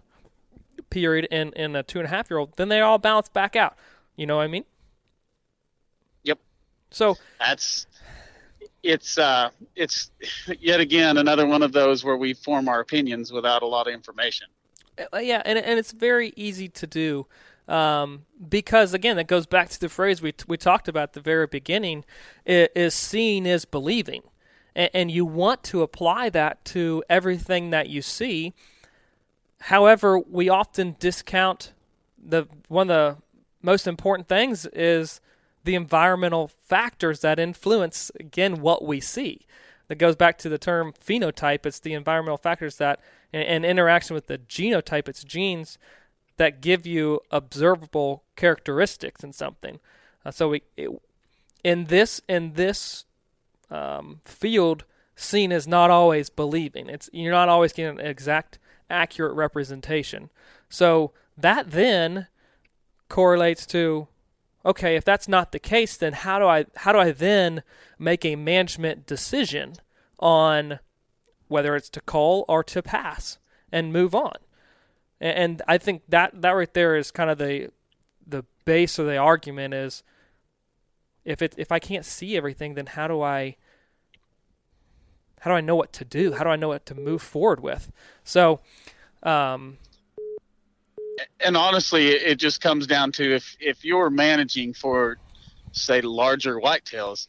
[0.89, 2.57] period in in a two and a half year old.
[2.57, 3.77] Then they all balance back out.
[4.17, 4.65] You know what I mean?
[6.23, 6.39] Yep.
[6.93, 7.87] So that's
[8.85, 10.11] it's uh it's
[10.61, 13.95] yet again another one of those where we form our opinions without a lot of
[13.95, 14.47] information.
[15.13, 17.27] Uh, yeah, and and it's very easy to do
[17.69, 21.21] um, because again, that goes back to the phrase we we talked about at the
[21.21, 22.05] very beginning:
[22.45, 24.23] is seeing is believing,
[24.75, 28.53] and, and you want to apply that to everything that you see.
[29.61, 31.73] However, we often discount
[32.19, 33.23] the one of the
[33.63, 35.21] most important things is
[35.65, 39.47] the environmental factors that influence again what we see.
[39.89, 41.67] That goes back to the term phenotype.
[41.67, 43.01] It's the environmental factors that,
[43.33, 45.79] and interaction with the genotype, its genes
[46.37, 49.81] that give you observable characteristics in something.
[50.25, 50.91] Uh, so we, it,
[51.65, 53.05] in this in this
[53.71, 54.85] um, field,
[55.17, 56.89] seeing is not always believing.
[56.89, 58.59] It's you're not always getting an exact,
[58.91, 60.31] accurate representation.
[60.69, 62.29] So that then
[63.09, 64.09] correlates to
[64.65, 67.63] okay, if that's not the case, then how do I how do I then
[67.99, 69.75] make a management decision
[70.19, 70.79] on
[71.49, 73.39] whether it's to cull or to pass
[73.71, 74.37] and move on?
[75.23, 77.71] And I think that that right there is kind of the
[78.27, 80.03] the base of the argument is
[81.25, 83.57] if it if I can't see everything, then how do I
[85.41, 86.33] how do I know what to do?
[86.33, 87.93] How do I know what to move forward with?
[88.25, 88.59] So,
[89.23, 89.79] um,
[91.39, 95.19] and honestly, it just comes down to if if you're managing for
[95.71, 97.29] say larger whitetails,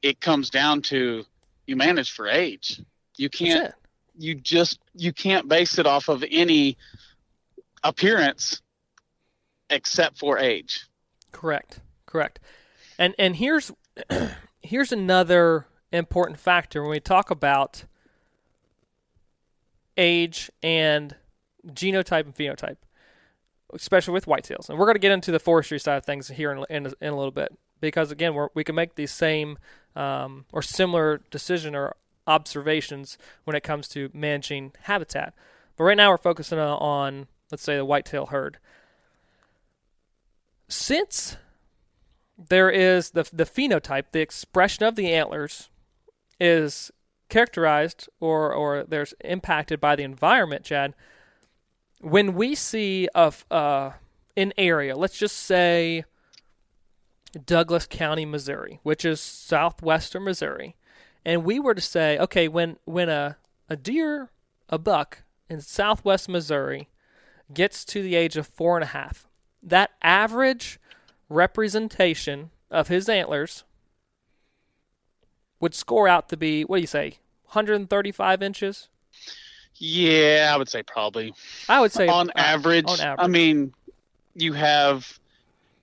[0.00, 1.24] it comes down to
[1.66, 2.80] you manage for age.
[3.18, 3.74] You can't
[4.18, 6.78] you just you can't base it off of any
[7.84, 8.62] appearance
[9.70, 10.86] except for age.
[11.32, 11.80] Correct.
[12.06, 12.40] Correct.
[12.98, 13.70] And and here's
[14.62, 17.84] here's another important factor when we talk about
[19.96, 21.16] age and
[21.66, 22.76] genotype and phenotype,
[23.72, 24.68] especially with whitetails.
[24.68, 27.12] And we're going to get into the forestry side of things here in, in, in
[27.12, 29.58] a little bit because again, we can make these same
[29.96, 31.94] um, or similar decision or
[32.26, 35.34] observations when it comes to managing habitat.
[35.76, 38.58] But right now, we're focusing on let's say the whitetail herd.
[40.68, 41.36] Since
[42.36, 45.68] there is the the phenotype, the expression of the antlers
[46.40, 46.90] is
[47.28, 50.94] characterized or or there's impacted by the environment, Chad.
[52.00, 53.92] When we see of uh,
[54.36, 56.04] an area, let's just say
[57.44, 60.76] Douglas County, Missouri, which is southwestern Missouri,
[61.24, 63.36] and we were to say, okay, when when a
[63.68, 64.30] a deer,
[64.68, 66.88] a buck in southwest Missouri
[67.52, 69.26] gets to the age of four and a half,
[69.62, 70.78] that average
[71.28, 73.64] representation of his antlers
[75.60, 78.88] would score out to be what do you say 135 inches?
[79.76, 81.34] Yeah i would say probably.
[81.68, 83.24] I would say on, uh, average, on average.
[83.24, 83.72] i mean
[84.34, 85.18] you have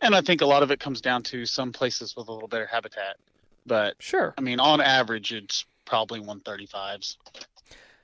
[0.01, 2.47] and i think a lot of it comes down to some places with a little
[2.47, 3.17] better habitat
[3.65, 4.33] but sure.
[4.37, 7.17] I mean on average it's probably 135s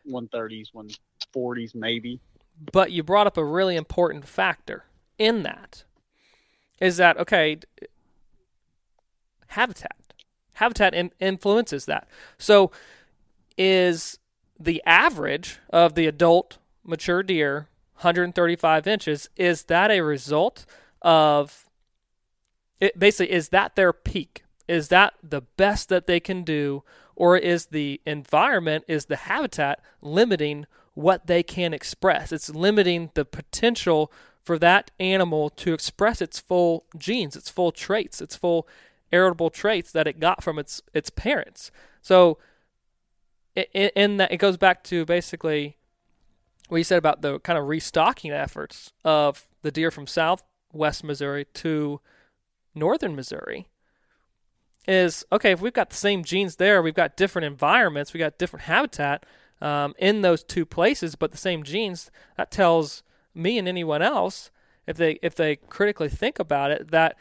[0.07, 0.67] 130s
[1.35, 2.19] 140s maybe
[2.71, 4.85] but you brought up a really important factor
[5.17, 5.83] in that
[6.79, 7.57] is that okay
[9.51, 10.13] habitat.
[10.53, 12.07] Habitat in, influences that.
[12.37, 12.71] So
[13.57, 14.17] is
[14.59, 20.65] the average of the adult mature deer 135 inches is that a result
[21.01, 21.69] of
[22.79, 24.43] it basically is that their peak?
[24.67, 26.83] Is that the best that they can do
[27.15, 30.65] or is the environment is the habitat limiting
[31.01, 32.31] what they can express.
[32.31, 34.11] It's limiting the potential
[34.43, 38.67] for that animal to express its full genes, its full traits, its full
[39.11, 41.71] heritable traits that it got from its its parents.
[42.01, 42.37] So,
[43.55, 45.77] in that, it goes back to basically
[46.69, 51.45] what you said about the kind of restocking efforts of the deer from southwest Missouri
[51.55, 51.99] to
[52.73, 53.67] northern Missouri.
[54.87, 58.39] Is okay if we've got the same genes there, we've got different environments, we got
[58.39, 59.25] different habitat
[59.61, 64.51] um, in those two places, but the same genes, that tells me and anyone else,
[64.87, 67.15] if they if they critically think about it, that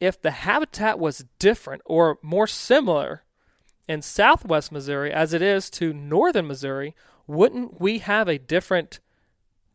[0.00, 3.22] if the habitat was different or more similar
[3.88, 6.94] in southwest Missouri as it is to northern Missouri,
[7.26, 8.98] wouldn't we have a different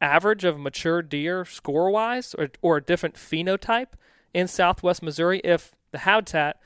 [0.02, 3.94] average of mature deer score wise or, or a different phenotype
[4.34, 6.60] in southwest Missouri if the habitat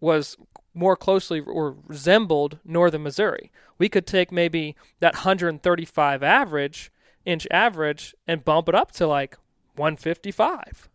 [0.00, 0.36] was
[0.74, 3.50] more closely or resembled northern Missouri.
[3.78, 6.90] We could take maybe that 135 average
[7.24, 9.36] inch average and bump it up to like
[9.76, 10.88] 155.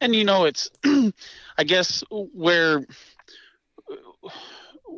[0.00, 0.70] and you know it's
[1.58, 2.84] i guess where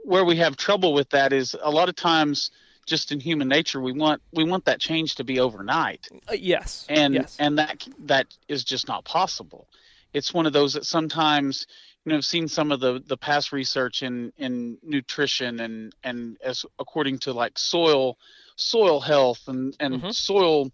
[0.05, 2.51] where we have trouble with that is a lot of times
[2.87, 6.87] just in human nature we want we want that change to be overnight Uh, yes.
[6.89, 7.37] and yes.
[7.39, 9.69] and that that is just not possible
[10.13, 11.67] it's one of those that sometimes
[12.05, 16.39] you know i've seen some of the the past research in in nutrition and and
[16.43, 18.17] as according to like soil
[18.57, 20.15] soil health and and Mhm.
[20.15, 20.71] soil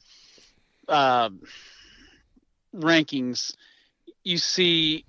[0.88, 1.30] uh,
[2.74, 3.54] rankings
[4.24, 5.04] you see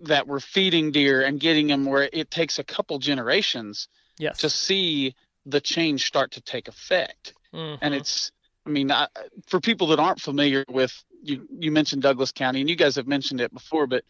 [0.00, 3.88] that we're feeding deer and getting them where it takes a couple generations
[4.18, 4.38] yes.
[4.38, 5.14] to see
[5.46, 7.78] the change start to take effect Mhm.
[7.82, 8.32] and it's
[8.66, 9.08] i mean I,
[9.46, 13.06] for people that aren't familiar with you you mentioned douglas county and you guys have
[13.06, 14.04] mentioned it before but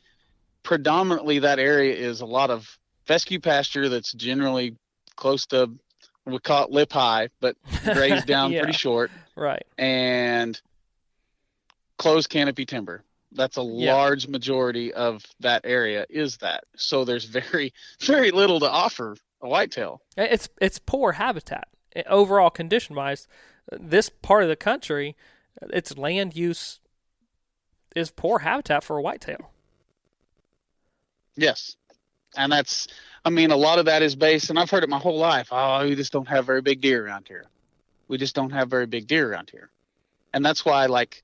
[0.65, 4.75] predominantly that area is a lot of fescue pasture that's generally
[5.15, 5.71] close to
[6.27, 8.63] we call it lip high but grazed down Yeah.
[8.63, 9.63] pretty short right.
[9.79, 10.61] and
[11.99, 13.95] closed canopy timber that's a Yeah.
[13.95, 19.49] large majority of that area is that so there's very very little to offer a
[19.49, 21.69] whitetail It's it's poor habitat
[22.07, 23.29] overall condition wise.
[23.71, 25.15] This part of the country,
[25.71, 26.81] its land use
[27.95, 29.53] is poor habitat for a whitetail.
[31.37, 31.77] Yes.
[32.37, 32.89] And that's,
[33.25, 35.49] I mean, a lot of that is based, and I've heard it my whole life.
[35.51, 37.47] Oh, we just don't have very big deer around here.
[38.09, 39.71] We just don't have very big deer around here.
[40.33, 41.23] And that's why, like,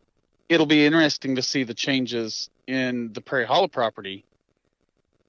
[0.48, 4.24] it'll be interesting to see the changes in the Prairie Hollow property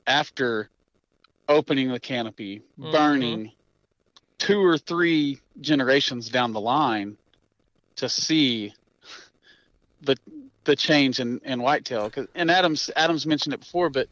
[0.08, 0.70] after
[1.50, 2.92] opening the canopy, Mhm.
[2.92, 3.52] burning
[4.38, 7.18] two or three generations down the line
[7.98, 8.74] to see
[10.02, 10.16] the
[10.64, 12.08] the change in, in whitetail.
[12.12, 14.08] 'Cause- And Adams Adams mentioned it before, but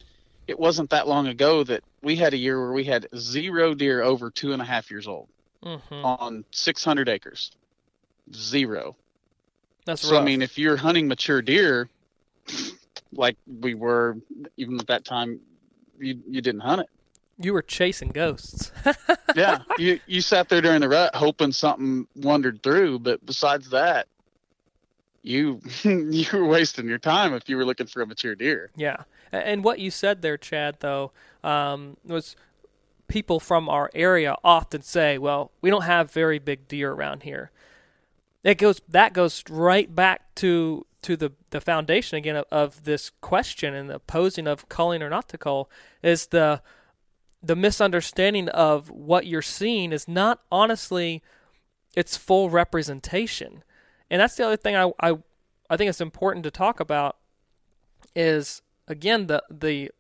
[0.49, 4.01] it wasn't that long ago that we had a year where we had zero deer
[4.01, 5.29] over two and a half years old
[5.63, 7.51] hmm on 600 acres.
[8.33, 8.95] Zero.
[9.85, 10.09] That's right.
[10.09, 10.21] So rough.
[10.21, 11.89] I mean, if you're hunting mature deer,
[13.11, 14.17] like we were,
[14.57, 15.39] even at that time,
[15.99, 16.89] you you didn't hunt it.
[17.37, 18.71] you were chasing ghosts.
[19.35, 24.07] Yeah, you you sat there during the rut hoping something wandered through, but besides that,
[25.21, 28.71] you you were wasting your time if you were looking for a mature deer.
[28.75, 31.11] Yeah, and what you said there, Chad, though,
[31.43, 32.35] um, was
[33.07, 37.51] people from our area often say, "Well, we don't have very big deer around here."
[38.43, 43.11] It goes that goes right back to to the the foundation again of, of this
[43.21, 45.69] question and the posing of culling or not to cull
[46.01, 46.61] is the
[47.41, 51.23] the misunderstanding of what you're seeing is not honestly
[51.95, 53.63] its full representation,
[54.09, 55.17] and that's the other thing I I,
[55.69, 57.17] I think it's important to talk about
[58.15, 59.91] is again the the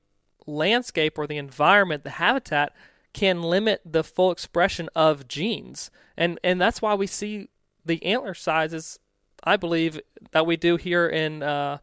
[0.49, 2.73] landscape or the environment, the habitat
[3.13, 5.89] can limit the full expression of genes.
[6.17, 7.49] And and that's why we see
[7.85, 8.99] the antler sizes
[9.43, 11.77] I believe that we do here in uh,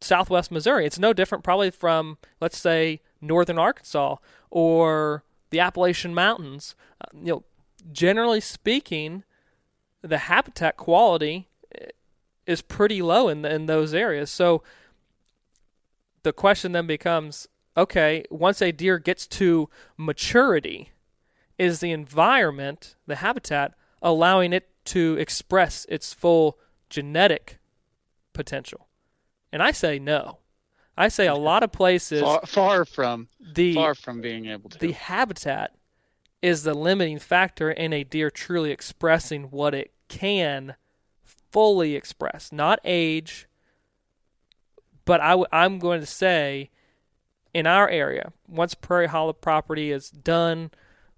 [0.00, 0.86] southwest Missouri.
[0.86, 4.16] It's no different probably from let's say northern Arkansas
[4.50, 6.74] or the Appalachian Mountains.
[7.00, 7.44] Uh, you know,
[7.92, 9.24] generally speaking,
[10.02, 11.86] the habitat quality eh,
[12.46, 14.30] is pretty low in in those areas.
[14.30, 14.62] So
[16.22, 20.90] the question then becomes okay, once a deer gets to maturity,
[21.56, 26.58] is the environment, the habitat, allowing it to express its full
[26.88, 27.58] genetic
[28.32, 28.88] potential?
[29.52, 30.38] And I say no.
[30.96, 34.78] I say a lot of places Far, far from the far from being able to.
[34.78, 35.74] the habitat
[36.42, 40.74] is the limiting factor in a deer truly expressing what it can
[41.24, 43.46] fully express, not age.
[45.04, 46.70] But I w- I'm going to say,
[47.52, 50.70] in our area, once Prairie Hollow property is done,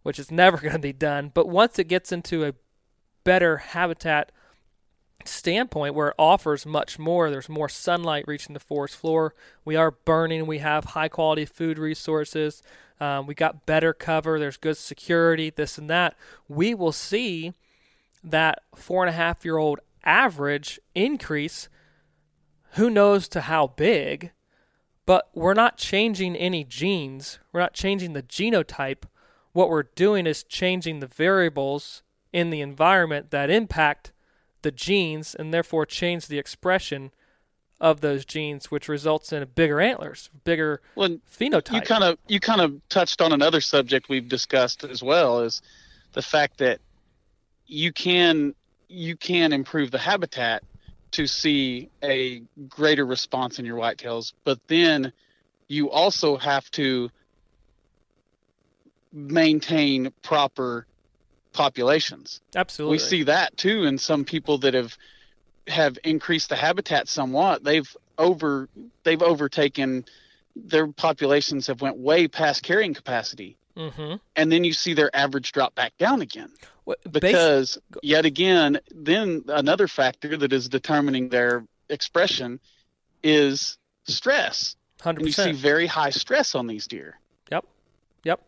[0.03, 2.55] which is never going to be done, but once it gets into a
[3.25, 4.33] better habitat
[5.25, 7.31] standpoint where it offers much more.
[7.31, 9.35] There's more sunlight reaching the forest floor.
[9.65, 10.47] We are burning.
[10.47, 12.63] We have high quality food resources.
[13.03, 14.39] Um, we got better cover.
[14.39, 16.15] There's good security, this and that.
[16.47, 17.53] We will see
[18.23, 21.69] that four and a half year old average increase.
[22.75, 24.31] Who knows to how big,
[25.05, 27.41] but we're not changing any genes.
[27.53, 29.03] We're not changing the genotype.
[29.53, 34.13] What we're doing is changing the variables in the environment that impact
[34.63, 37.11] the genes and therefore change the expression
[37.83, 41.75] of those genes, which results in bigger antlers, bigger well, phenotype.
[41.75, 45.61] you kind of you kind of touched on another subject we've discussed as well is
[46.13, 46.81] the fact that
[47.67, 48.55] you can
[48.89, 50.63] you can improve the habitat
[51.11, 55.13] to see a greater response in your whitetails, but then
[55.67, 57.11] you also have to
[59.13, 60.87] maintain proper
[61.53, 62.41] populations.
[62.55, 62.95] Absolutely.
[62.95, 64.97] We see that too in some people that have
[65.69, 67.65] have increased the habitat somewhat.
[67.65, 68.69] They've over
[69.05, 70.05] they've overtaken
[70.55, 74.17] their populations have went way past carrying capacity Mm-hmm.
[74.37, 76.51] and then you see their average drop back down again
[76.85, 82.61] What, because yet again then another factor that is determining their expression
[83.23, 87.19] is stress hundred and you see very high stress on these deer
[87.51, 87.65] Yep,
[88.25, 88.41] yep.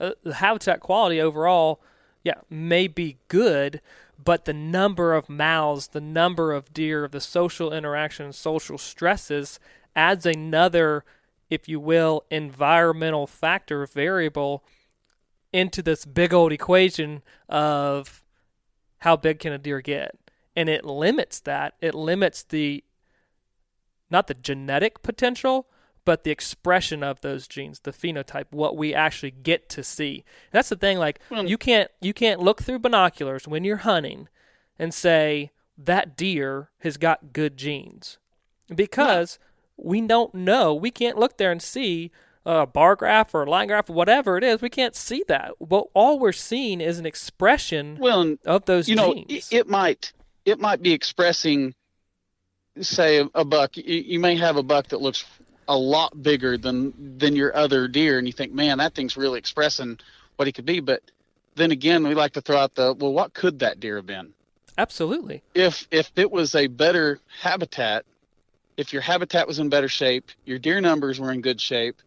[0.00, 1.80] Uh, the habitat quality overall,
[2.24, 3.80] yeah, may be good,
[4.22, 9.58] but the number of mouths, the number of deer, the social interaction, social stresses
[9.96, 11.04] adds another,
[11.50, 14.64] if you will, environmental factor variable
[15.52, 18.24] into this big old equation of
[18.98, 20.16] how big can a deer get,
[20.56, 21.74] and it limits that.
[21.80, 22.84] It limits the
[24.10, 25.66] not the genetic potential,
[26.04, 30.24] but the expression of those genes, the phenotype, what we actually get to see.
[30.50, 30.98] That's the thing.
[30.98, 34.28] Like you can't you can't look through binoculars when you're hunting
[34.78, 38.18] and say that deer has got good genes
[38.74, 39.38] because
[39.76, 40.74] we don't know.
[40.74, 42.10] We can't look there and see
[42.44, 44.60] a bar graph or a line graph or whatever it is.
[44.60, 45.52] We can't see that.
[45.60, 49.26] Well, all we're seeing is an expression well of those you genes.
[49.28, 50.12] it, it might
[50.44, 51.74] it might be expressing
[52.80, 55.24] say a, a buck you, you may have a buck that looks
[55.72, 58.18] a lot bigger than than your other deer.
[58.18, 59.98] And you think man that thing's really expressing
[60.36, 60.80] what he could be.
[60.80, 61.02] But
[61.54, 64.34] then again we like to throw out the well what could that deer have been?
[64.78, 65.42] Absolutely.
[65.54, 68.04] if if it was a better habitat
[68.76, 72.00] if your habitat was in better shape your deer numbers were in good shape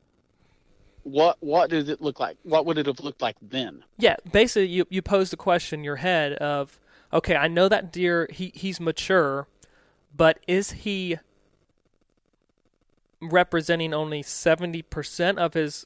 [1.03, 2.35] what what did it look like?
[2.43, 3.83] What would it have looked like then?
[3.97, 6.79] Yeah, basically, you you pose the question in your head of,
[7.13, 9.47] okay, I know that deer he he's mature,
[10.17, 11.19] but is he
[13.21, 15.85] representing only seventy percent of his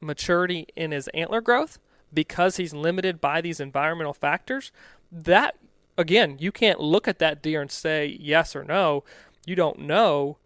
[0.00, 1.78] maturity in his antler growth
[2.12, 4.72] because he's limited by these environmental factors?
[5.12, 5.56] That
[5.98, 9.04] again, you can't look at that deer and say yes or no.
[9.46, 10.38] You don't know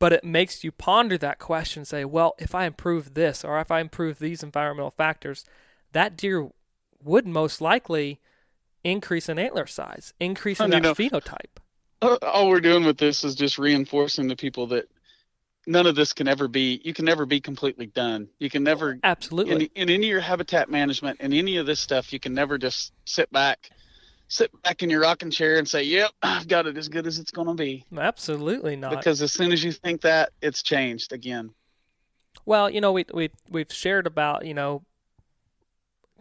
[0.00, 3.70] but it makes you ponder that question say well if i improve this or if
[3.70, 5.44] i improve these environmental factors
[5.92, 6.48] that deer
[7.04, 8.18] would most likely
[8.82, 11.58] increase in antler size increase in that know- phenotype
[12.02, 14.88] Uh, all we're doing with this is just reinforcing to people that
[15.70, 18.28] none of this can ever be you can never be completely done.
[18.38, 19.70] You can never in, absolutely.
[19.74, 22.92] in any of your habitat management and any of this stuff you can never just
[23.04, 23.70] sit back
[24.28, 27.18] sit back in your rocking chair and say yep i've got it as good as
[27.18, 27.84] it's going to be.
[27.96, 28.90] Absolutely not.
[28.90, 31.52] Because as soon as you think that it's changed again.
[32.44, 34.82] Well, you know, we we we've shared about you know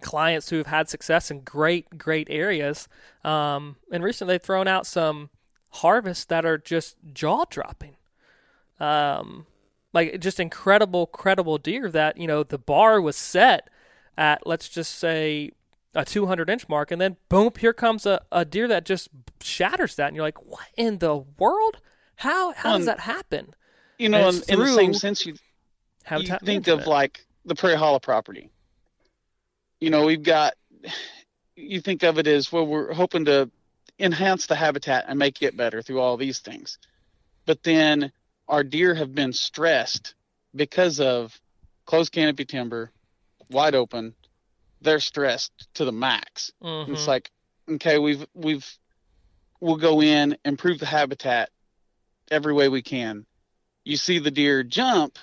[0.02, 2.88] clients who have had success in great great areas,
[3.24, 5.30] um, and recently they've thrown out some
[5.70, 7.96] harvests that are just jaw dropping,
[8.80, 9.46] um,
[9.94, 13.70] like just incredible credible deer that you know the bar was set
[14.18, 15.52] at let's just say
[15.96, 19.10] a 200 inch mark, and then boom, here comes a, a deer that just
[19.42, 21.80] shatters that, and you're like, what in the world?
[22.18, 23.56] How how does Um, that happen?
[23.98, 25.36] you know And in, in the same sense you,
[26.12, 28.52] you think of like the prairie hollow property
[29.80, 30.54] you know we've got
[31.56, 33.50] you think of it as well we're hoping to
[34.00, 36.78] enhance the habitat and make it better through all these things
[37.46, 38.12] but then
[38.50, 40.16] our deer have been stressed
[40.56, 41.40] because of
[41.86, 42.92] closed canopy timber
[43.50, 44.14] wide open
[44.82, 46.90] they're stressed to the max Mhm.
[46.94, 47.30] it's like
[47.70, 48.68] okay we've we've
[49.62, 51.50] we'll go in improve the habitat
[52.32, 53.26] every way we can
[53.86, 55.18] you see the deer jump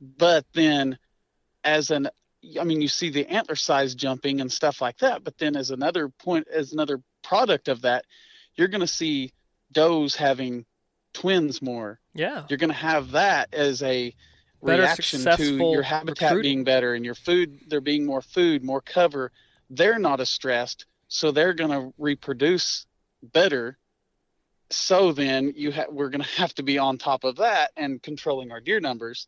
[0.00, 0.98] but then
[1.64, 2.08] as an
[2.60, 5.70] i mean you see the antler size jumping and stuff like that but then as
[5.70, 8.04] another point as another product of that
[8.56, 9.32] you're going to see
[9.72, 10.64] does having
[11.12, 12.44] twins more yeah.
[12.48, 14.14] you're going to have that as a
[14.62, 16.42] Better reaction to your habitat recruiting.
[16.42, 19.32] being better and your food there being more food more cover
[19.70, 22.86] they're not as stressed so they're going to reproduce
[23.22, 23.78] better
[24.70, 28.02] so then you ha- we're going to have to be on top of that and
[28.02, 29.26] controlling our deer numbers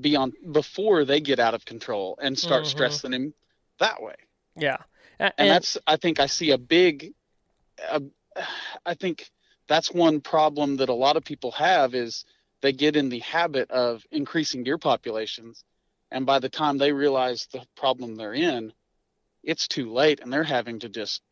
[0.00, 2.68] beyond before they get out of control and start Mhm.
[2.68, 3.34] stressing them
[3.78, 4.14] that way
[4.56, 4.78] Yeah,
[5.18, 7.12] A- and, that's i think i see a big
[7.88, 8.00] uh,
[8.86, 9.30] i think
[9.70, 12.24] that's one problem that a lot of people have is
[12.60, 15.64] they get in the habit of increasing deer populations
[16.10, 18.72] and by the time they realize the problem they're in
[19.44, 21.22] it's too late and they're having to just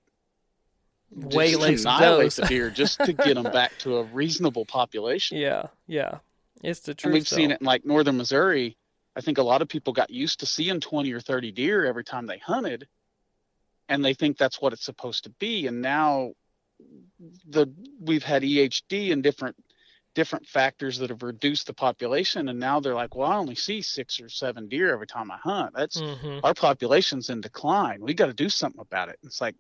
[1.16, 5.38] just waylay some annihilate the deer just to get them back to a reasonable population.
[5.48, 6.18] Yeah, yeah,
[6.62, 7.06] it's the truth.
[7.06, 8.76] and we've seen it in like northern missouri.
[9.16, 12.04] I think a lot of people got used to seeing 20 or 30 deer every
[12.04, 12.86] time they hunted
[13.88, 16.32] and they think that's what it's supposed to be and now
[17.48, 17.66] the
[18.00, 19.56] we've had ehd and different
[20.14, 23.82] different factors that have reduced the population and now they're like well i only see
[23.82, 26.40] six or seven deer every time i hunt that's Mhm.
[26.42, 29.54] our population's in decline we got to do something about it it's like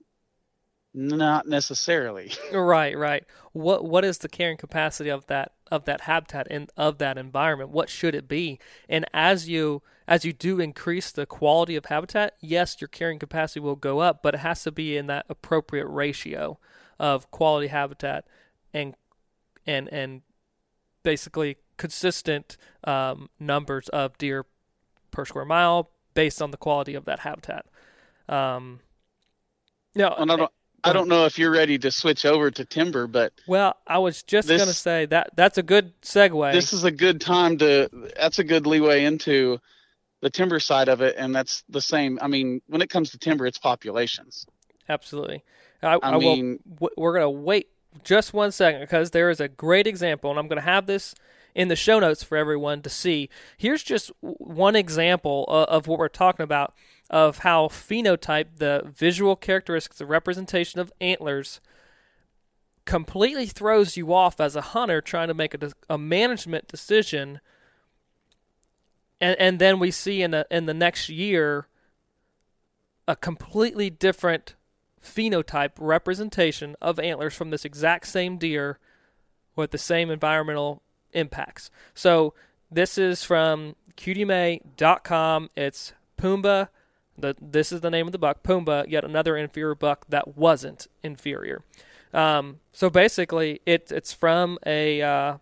[0.94, 2.32] Not necessarily.
[2.52, 3.24] right, right.
[3.52, 7.70] What what is the carrying capacity of that of that habitat and of that environment?
[7.70, 8.58] What should it be?
[8.88, 13.60] And as you as you do increase the quality of habitat, yes, your carrying capacity
[13.60, 16.58] will go up, but it has to be in that appropriate ratio
[16.98, 18.26] of quality habitat
[18.72, 18.94] and
[19.66, 20.22] and and
[21.02, 24.44] basically consistent um, numbers of deer
[25.10, 27.64] per square mile based on the quality of that habitat.
[28.28, 28.80] Um,
[29.94, 30.50] no, And I don't,
[30.84, 34.22] I don't know if you're ready to switch over to timber, but well, I was
[34.22, 36.52] just This- gonna say that that's a good segue.
[36.52, 37.88] this is a good time to.
[38.16, 39.58] That's a good leeway into
[40.20, 42.18] the timber side of it, and that's the same.
[42.20, 44.46] I mean, when it comes to timber, it's populations.
[44.88, 45.44] Absolutely.
[45.82, 46.36] I, I, I will.
[46.36, 47.68] mean- w- We're gonna wait
[48.04, 51.14] just one second because there is a great example, and I'm gonna have this
[51.54, 53.28] in the show notes for everyone to see.
[53.56, 56.74] Here's just one example of, of what we're talking about
[57.10, 61.60] of how phenotype, the visual characteristics, the representation of antlers,
[62.84, 67.40] completely throws you off as a hunter trying to make a, a management decision.
[69.20, 71.66] And and then we see in the in the next year
[73.08, 74.54] a completely different
[75.02, 78.78] phenotype representation of antlers from this exact same deer
[79.56, 80.82] with the same environmental
[81.12, 81.70] impacts.
[81.94, 82.34] So
[82.70, 85.50] this is from QDMA.com.
[85.56, 86.68] It's Pumbaa.
[87.16, 90.86] The, this is the name of the buck, Pumbaa, yet another inferior buck that wasn't
[91.02, 91.62] inferior.
[92.14, 95.38] Um, so basically, it, it's from a uh,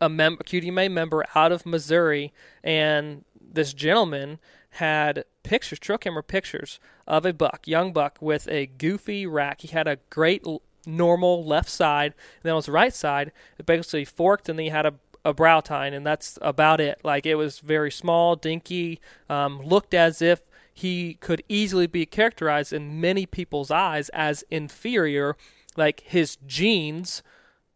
[0.00, 2.32] a mem- QDMA member out of Missouri,
[2.62, 4.38] and this gentleman
[4.70, 9.62] had pictures, trail camera pictures of a buck, young buck, with a goofy rack.
[9.62, 10.44] He had a great
[10.86, 14.70] normal left side, and then on his right side, it basically forked, and then he
[14.70, 14.94] had a
[15.24, 17.00] a brow tine, and that's about it.
[17.02, 20.42] Like it was very small, dinky, um, looked as if
[20.72, 25.36] he could easily be characterized in many people's eyes as inferior,
[25.76, 27.22] like his genes.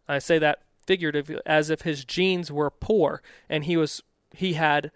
[0.09, 4.03] I say that figuratively, as if his genes were poor, and he was
[4.35, 4.91] he had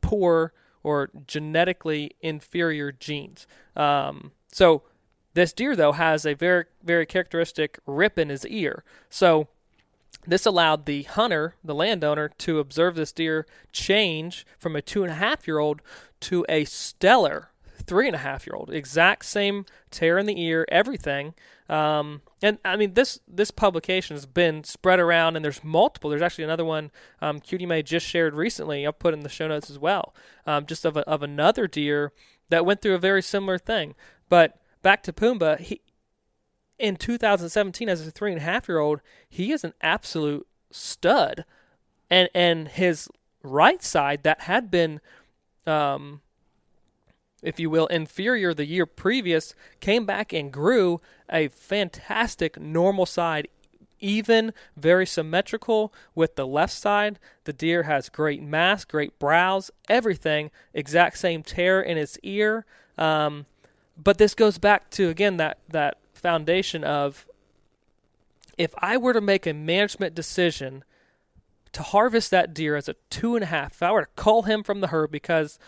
[0.00, 0.52] poor
[0.82, 3.46] or genetically inferior genes.
[3.76, 4.82] Um, so
[5.34, 8.84] this deer though has a very very characteristic rip in his ear.
[9.10, 9.48] So
[10.26, 15.12] this allowed the hunter, the landowner, to observe this deer change from a two and
[15.12, 15.80] a half year old
[16.20, 17.50] to a stellar
[17.82, 18.70] three and a half year old.
[18.70, 21.34] Exact same tear in the ear, everything.
[21.68, 26.08] Um, and I mean, this this publication has been spread around, and there's multiple.
[26.08, 26.90] There's actually another one
[27.20, 28.86] um, QDMA just shared recently.
[28.86, 30.14] I'll put in the show notes as well,
[30.46, 32.12] um, just of a, of another deer
[32.48, 33.94] that went through a very similar thing.
[34.28, 35.82] But back to Pumbaa, he
[36.78, 41.44] in 2017 as a three and a half year old, he is an absolute stud,
[42.08, 43.08] and and his
[43.42, 45.00] right side that had been,
[45.66, 46.20] um,
[47.42, 53.48] if you will, inferior the year previous, came back and grew a fantastic normal side.
[54.00, 57.18] Even very symmetrical with the left side.
[57.44, 60.50] The deer has great mass, great brows, everything.
[60.72, 62.64] Exact same tear in its ear.
[62.96, 63.46] Um,
[63.96, 67.26] but this goes back to again that that foundation of
[68.56, 70.84] if I were to make a management decision
[71.72, 74.42] to harvest that deer as a two and a half, if I were to cull
[74.42, 75.58] him from the herd because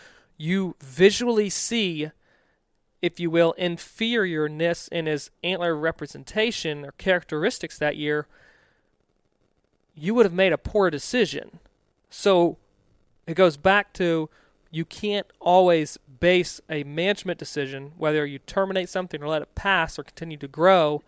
[0.41, 2.09] you visually see,
[3.01, 8.25] if you will, inferiorness in his antler representation or characteristics that year,
[9.93, 11.59] you would have made a poor decision.
[12.09, 12.57] So
[13.27, 14.29] it goes back to
[14.71, 19.99] you can't always base a management decision, whether you terminate something or let it pass
[19.99, 21.03] or continue to grow,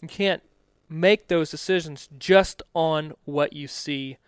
[0.00, 0.42] you can't
[0.88, 4.18] make those decisions just on what you see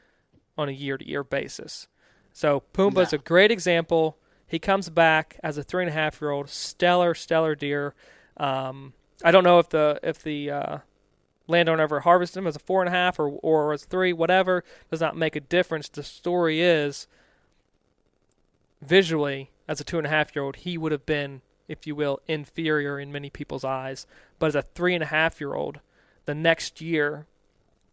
[0.58, 1.86] on a year to year basis.
[2.32, 3.16] So Pumbaa's No.
[3.16, 4.16] a great example.
[4.50, 7.94] He comes back as a three and a half year old, stellar, stellar deer.
[8.36, 10.78] Um, I don't know if the if the uh,
[11.46, 14.64] landowner ever harvested him as a four and a half or or as three, whatever.
[14.90, 15.88] Does not make a difference.
[15.88, 17.06] The story is
[18.82, 21.94] visually as a two and a half year old, he would have been, if you
[21.94, 24.04] will, inferior in many people's eyes.
[24.40, 25.78] But as a three and a half year old,
[26.24, 27.26] the next year,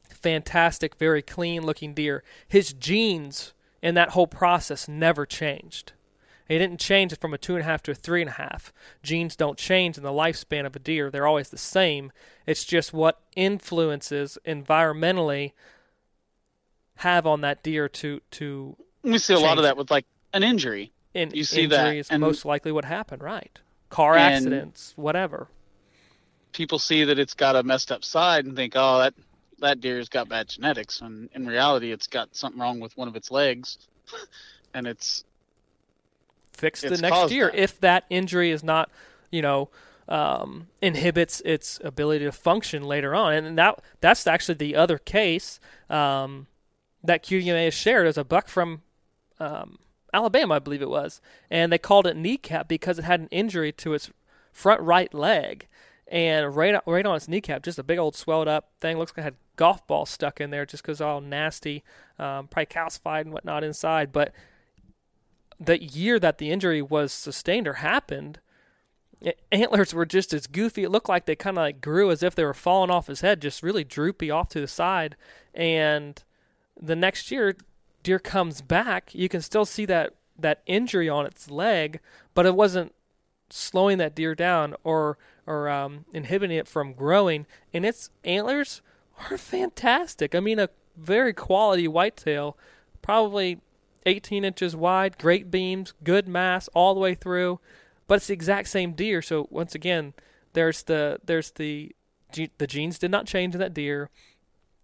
[0.10, 2.24] fantastic, very clean looking deer.
[2.48, 3.54] His genes
[3.84, 5.94] in that whole process never changed.
[6.48, 8.34] He didn't change it from a two and a half to a three and a
[8.34, 8.72] half.
[9.04, 12.12] Genes don't change in the lifespan of a deer, they're always the same.
[12.46, 15.52] It's just what influences environmentally
[16.98, 20.44] have on that deer to to We see a lot of that with like an
[20.44, 20.92] injury.
[21.14, 23.60] in You see injury that, is and- most likely what happened, right?
[23.90, 25.48] Car accidents, whatever.
[26.52, 29.14] People see that it's got a messed up side and think, oh, that
[29.60, 31.02] that deer's got bad genetics.
[31.02, 33.78] When in reality, it's got something wrong with one of its legs,
[34.74, 35.24] and it's
[36.58, 37.60] Fix the next year that.
[37.60, 38.90] if that injury is not,
[39.32, 39.70] you know,
[40.10, 43.34] um, inhibits its ability to function later on.
[43.34, 46.48] And that that's actually the other case um,
[47.04, 48.82] that QDMA has shared as a buck from
[49.40, 49.80] um,
[50.14, 53.72] Alabama, I believe it was, and they called it kneecap because it had an injury
[53.74, 54.10] to its
[54.52, 55.68] front right leg,
[56.08, 58.98] and right right on its kneecap, just a big old swelled up thing.
[58.98, 61.84] Looks like it had golf ball stuck in there just because all nasty,
[62.18, 64.12] um, probably calcified and whatnot inside.
[64.12, 64.34] But
[65.60, 68.40] the year that the injury was sustained or happened,
[69.52, 70.84] antlers were just as goofy.
[70.84, 73.22] It looked like they kind of like grew as if they were falling off his
[73.22, 75.16] head, just really droopy off to the side.
[75.54, 76.24] And
[76.80, 77.56] the next year,
[78.04, 79.14] deer comes back.
[79.14, 82.00] You can still see that that injury on its leg,
[82.36, 82.94] but it wasn't
[83.50, 87.48] slowing that deer down or or um, inhibiting it from growing.
[87.74, 88.82] And its antlers
[89.32, 90.36] are fantastic.
[90.36, 92.58] I mean, a very quality whitetail,
[93.02, 93.60] probably
[94.08, 97.60] 18 inches wide, great beams, good mass all the way through.
[98.08, 99.22] But it's the exact same deer.
[99.22, 100.14] So once again,
[100.54, 101.94] there's the there's the
[102.58, 104.10] the genes did not change in that deer.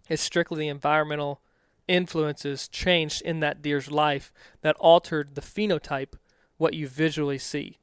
[0.08, 1.40] It's strictly the environmental
[1.88, 6.14] influences changed in that deer's life that altered the phenotype,
[6.56, 7.78] what you visually see.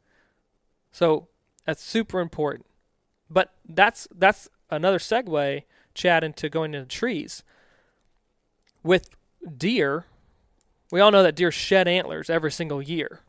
[0.92, 1.28] So
[1.66, 2.66] that's super important.
[3.30, 5.64] But that's that's another segue,
[5.94, 7.44] Chad, into going into trees.
[8.84, 9.16] With
[9.58, 10.06] deer,
[10.92, 13.22] we all know that deer shed antlers every single year.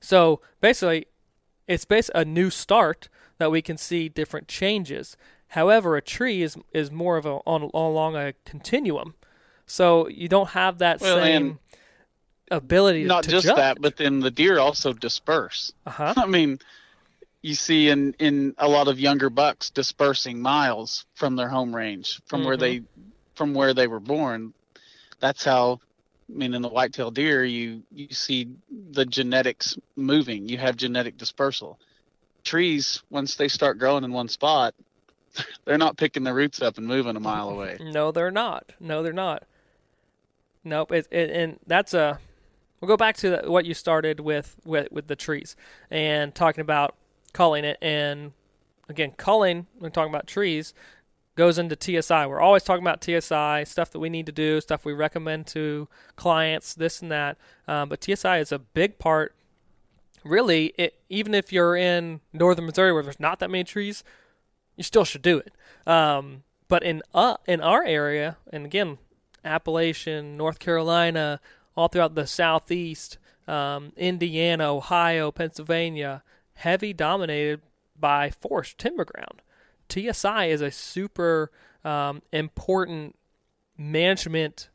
[0.00, 1.06] So basically,
[1.66, 3.08] it's basically a new start
[3.38, 5.16] that we can see different changes.
[5.48, 9.14] However, a tree is is more of a on along a continuum,
[9.66, 11.58] so you don't have that well, same
[12.50, 13.04] ability.
[13.04, 13.56] Not to just judge.
[13.56, 15.72] that, but then the deer also disperse.
[15.86, 16.14] Uh-huh.
[16.16, 16.58] I mean,
[17.42, 22.20] you see in in a lot of younger bucks dispersing miles from their home range,
[22.26, 22.46] from mm-hmm.
[22.48, 22.82] where they
[23.34, 24.52] from where they were born.
[25.20, 25.80] That's how
[26.28, 28.48] I mean, in the whitetail deer, you you see
[28.92, 30.48] the genetics moving.
[30.48, 31.78] You have genetic dispersal.
[32.44, 34.74] Trees, once they start growing in one spot,
[35.64, 37.76] they're not picking their roots up and moving a mile away.
[37.80, 38.72] No, they're not.
[38.80, 39.44] No, they're not.
[40.64, 40.92] Nope.
[40.92, 42.18] It, it, and that's a.
[42.80, 45.56] We'll go back to the, what you started with, with with the trees
[45.90, 46.94] and talking about
[47.32, 47.78] culling it.
[47.80, 48.32] And
[48.88, 49.66] again, culling.
[49.78, 50.74] We're talking about trees
[51.36, 52.26] goes into TSI.
[52.26, 55.86] We're always talking about TSI, stuff that we need to do, stuff we recommend to
[56.16, 57.36] clients, this and that.
[57.68, 59.34] Um, but TSI is a big part.
[60.24, 64.02] Really, it, even if you're in northern Missouri where there's not that many trees,
[64.76, 65.52] you still should do it.
[65.88, 68.98] Um, but in uh, in our area, and again,
[69.44, 71.40] Appalachian, North Carolina,
[71.76, 76.24] all throughout the southeast, um, Indiana, Ohio, Pennsylvania,
[76.54, 77.60] heavy dominated
[77.98, 79.42] by forest timber ground.
[79.88, 81.50] TSI is a super
[81.84, 83.16] um, important
[83.76, 84.68] management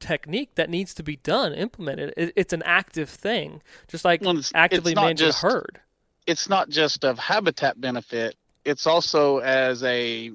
[0.00, 2.14] technique that needs to be done, implemented.
[2.16, 5.80] It, it's an active thing, just like well, it's, actively it's managing just, a herd.
[6.26, 10.32] It's not just of habitat benefit; it's also as a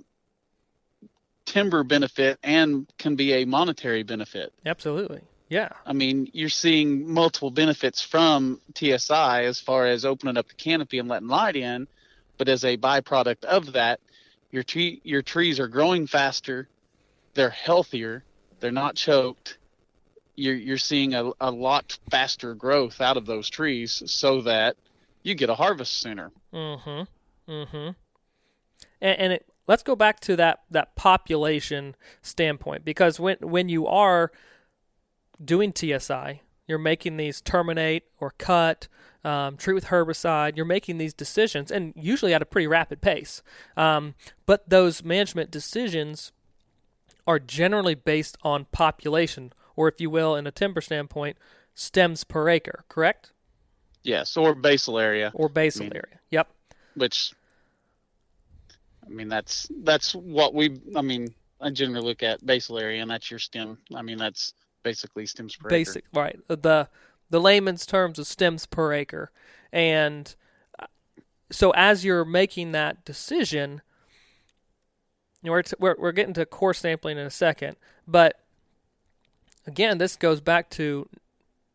[1.45, 4.51] timber benefit and can be a monetary benefit.
[4.65, 5.21] Absolutely.
[5.47, 5.69] Yeah.
[5.85, 10.97] I mean, you're seeing multiple benefits from TSI as far as opening up the canopy
[10.97, 11.87] and letting light in,
[12.37, 13.99] but as a byproduct of that,
[14.55, 16.67] your tree your trees are growing faster,
[17.33, 18.23] they're healthier,
[18.61, 19.57] they're not choked.
[20.35, 24.77] You're you're seeing a, a lot faster growth out of those trees so that
[25.23, 26.31] you get a harvest sooner.
[26.53, 27.51] Mm-hmm.
[27.51, 27.89] Mm-hmm.
[29.01, 33.85] And, and it, let's go back to that that population standpoint because when when you
[33.87, 34.31] are
[35.43, 38.87] doing TSI, you're making these terminate or cut
[39.25, 40.55] um, treat with herbicide.
[40.55, 43.41] You're making these decisions, and usually at a pretty rapid pace.
[43.75, 44.13] Um,
[44.45, 46.31] but those management decisions
[47.27, 51.37] are generally based on population, or if you will, in a timber standpoint,
[51.73, 52.85] stems per acre.
[52.87, 53.31] Correct?
[54.03, 55.31] Yes, or basal area.
[55.33, 56.19] Or basal I mean, area.
[56.29, 56.47] Yep.
[56.93, 57.33] Which,
[59.03, 60.79] I mean, that's that's what we.
[60.95, 63.79] I mean, I generally look at basal area, and that's your stem.
[63.95, 64.53] I mean, that's
[64.85, 66.21] basically stems per Basic, acre.
[66.21, 66.39] right?
[66.47, 66.87] The
[67.29, 69.31] the layman's terms of stems per acre.
[69.73, 70.33] And
[70.79, 70.85] uh,
[71.51, 73.81] so as you're making that decision,
[75.43, 77.77] we're, t- we're, we're getting to core sampling in a second,
[78.07, 78.39] but
[79.67, 81.09] again, this goes back to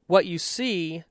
[0.07, 1.05] what you see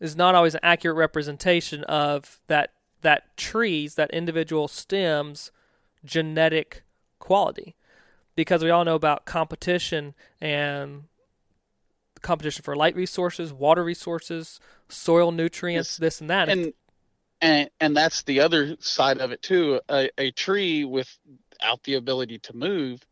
[0.00, 5.52] is not always an accurate representation of that that trees, that individual stems
[6.04, 6.82] genetic
[7.18, 7.75] quality.
[8.36, 11.04] Because we all know about competition and
[12.22, 15.96] competition for light resources, water resources, soil nutrients, yes.
[15.96, 16.48] this and that.
[16.48, 16.72] And
[17.40, 19.80] and and that's the other side of it too.
[19.88, 23.04] A, a tree without the ability to move,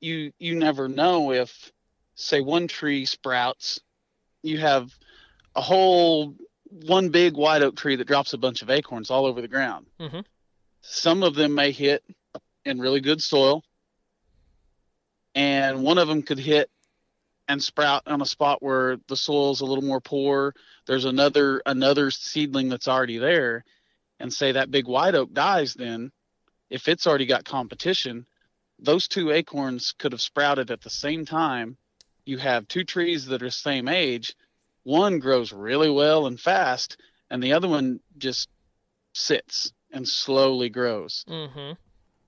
[0.00, 1.72] you you never know if
[2.14, 3.80] say one tree sprouts,
[4.42, 4.90] you have
[5.54, 9.40] a whole one big white oak tree that drops a bunch of acorns all over
[9.40, 9.86] the ground.
[10.00, 10.20] Mm-hmm.
[10.80, 12.04] Some of them may hit
[12.64, 13.62] in really good soil,
[15.34, 16.70] and one of them could hit
[17.48, 20.54] and sprout on a spot where the soil's a little more poor.
[20.86, 23.64] There's another another seedling that's already there,
[24.20, 25.74] and say that big white oak dies.
[25.74, 26.12] Then,
[26.70, 28.26] if it's already got competition,
[28.78, 31.76] those two acorns could have sprouted at the same time.
[32.24, 34.34] You have two trees that are same age.
[34.82, 36.96] One grows really well and fast,
[37.30, 38.48] and the other one just
[39.14, 41.24] sits and slowly grows.
[41.28, 41.72] Mm-hmm.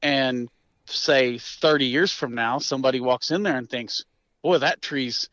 [0.03, 0.49] And
[0.91, 4.05] say 30 years from now, somebody walks in there and thinks,
[4.43, 5.29] "Boy, that tree's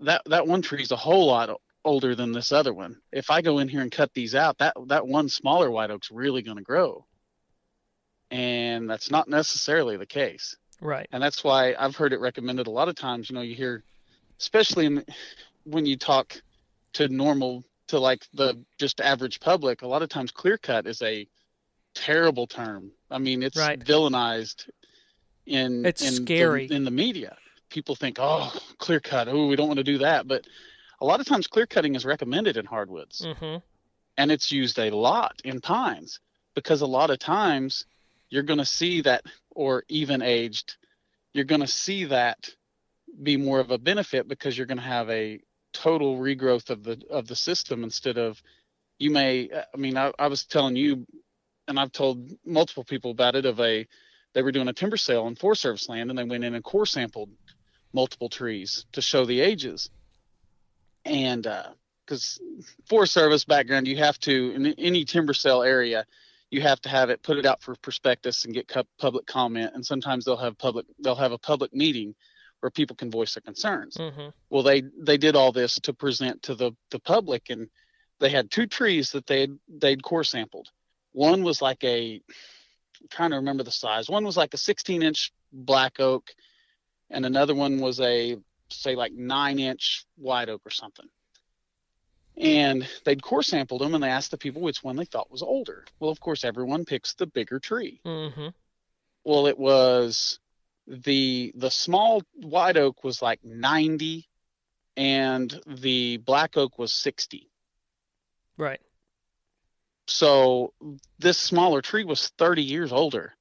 [0.00, 3.00] that that one tree's a whole lot older than this other one.
[3.10, 6.10] If I go in here and cut these out, that that one smaller white oak's
[6.10, 7.06] really going to grow."
[8.30, 10.56] And that's not necessarily the case.
[10.80, 11.06] Right.
[11.12, 13.28] And that's why I've heard it recommended a lot of times.
[13.28, 13.84] You know, you hear,
[14.40, 15.04] especially in,
[15.64, 16.40] when you talk
[16.94, 21.02] to normal to like the just average public, a lot of times clear cut is
[21.02, 21.28] a
[21.94, 22.92] terrible term.
[23.10, 23.78] I mean, it's Right.
[23.78, 24.68] villainized
[25.46, 26.66] in It's in scary.
[26.68, 27.36] the, in the media.
[27.68, 29.28] People think, "Oh, clear cut.
[29.28, 30.46] Oh, we don't want to do that." But
[31.00, 33.56] a lot of times clear cutting is recommended in hardwoods Mm-hmm.
[34.18, 36.20] and it's used a lot in pines
[36.54, 37.86] because a lot of times
[38.30, 40.76] you're going to see that or even aged
[41.32, 42.48] you're going to see that
[43.22, 45.40] be more of a benefit because you're going to have a
[45.72, 48.40] total regrowth of the of the system instead of
[48.98, 51.04] you may i mean i, I was telling you
[51.68, 53.86] and i've told multiple people about it of a
[54.34, 56.64] they were doing a timber sale on forest service land and they went in and
[56.64, 57.30] core sampled
[57.92, 59.90] multiple trees to show the ages
[61.04, 61.46] and
[62.04, 62.40] because
[62.88, 66.04] Forest Service background, you have to in any timber sale area,
[66.50, 69.84] you have to have it put it out for prospectus and get public comment, and
[69.84, 72.14] sometimes they'll have public they'll have a public meeting
[72.60, 73.96] where people can voice their concerns.
[73.96, 74.28] Mm-hmm.
[74.50, 77.68] Well, they they did all this to present to the the public, and
[78.20, 80.68] they had two trees that they they'd core sampled.
[81.12, 82.20] One was like a
[83.00, 84.08] I'm trying to remember the size.
[84.08, 86.30] One was like a 16 inch black oak,
[87.10, 88.36] and another one was a
[88.70, 91.06] say like nine inch white oak or something.
[92.36, 95.42] And they'd core sampled them, and they asked the people which one they thought was
[95.42, 95.84] older.
[96.00, 98.00] Well, of course, everyone picks the bigger tree.
[98.06, 98.48] Mm-hmm.
[99.24, 100.38] Well, it was
[100.86, 104.28] the the small white oak was like 90
[104.96, 107.50] and the black oak was 60.
[108.56, 108.80] Right.
[110.06, 110.72] So
[111.18, 113.34] this smaller tree was 30 years older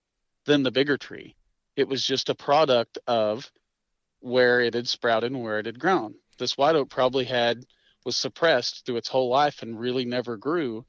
[0.46, 1.36] than the bigger tree.
[1.76, 3.50] It was just a product of
[4.20, 6.16] where it had sprouted and where it had grown.
[6.38, 7.66] This white oak probably had
[8.06, 10.86] was suppressed through its whole life and really never grew.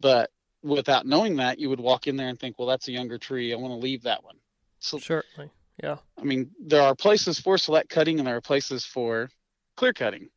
[0.00, 0.30] But
[0.62, 3.52] without knowing that, you would walk in there and think, well, that's a younger tree.
[3.52, 4.36] I want to leave that one.
[4.80, 5.50] So Certainly.
[5.82, 5.96] Yeah.
[6.18, 9.30] I mean, there are places for select cutting and there are places for
[9.76, 10.28] clear cutting.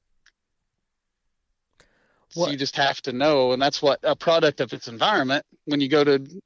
[2.31, 5.45] So What- you just have to know, and that's what a product of its environment.
[5.65, 6.41] When you go to,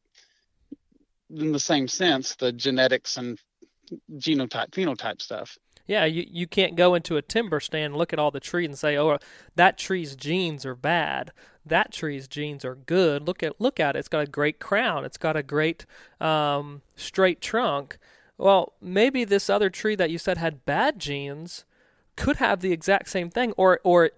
[1.29, 3.39] in the same sense, the genetics and
[4.13, 5.57] genotype, phenotype stuff.
[5.87, 8.77] Yeah, you, you can't go into a timber stand look at all the trees and
[8.79, 9.19] say, "Oh,
[9.55, 11.31] that tree's genes are bad.
[11.63, 13.27] That tree's genes are good.
[13.27, 13.99] Look at look at it.
[13.99, 15.05] It's got a great crown.
[15.05, 15.85] It's got a great
[16.19, 17.99] um, straight trunk."
[18.39, 21.65] Well, maybe this other tree that you said had bad genes
[22.15, 24.09] could have the exact same thing, or or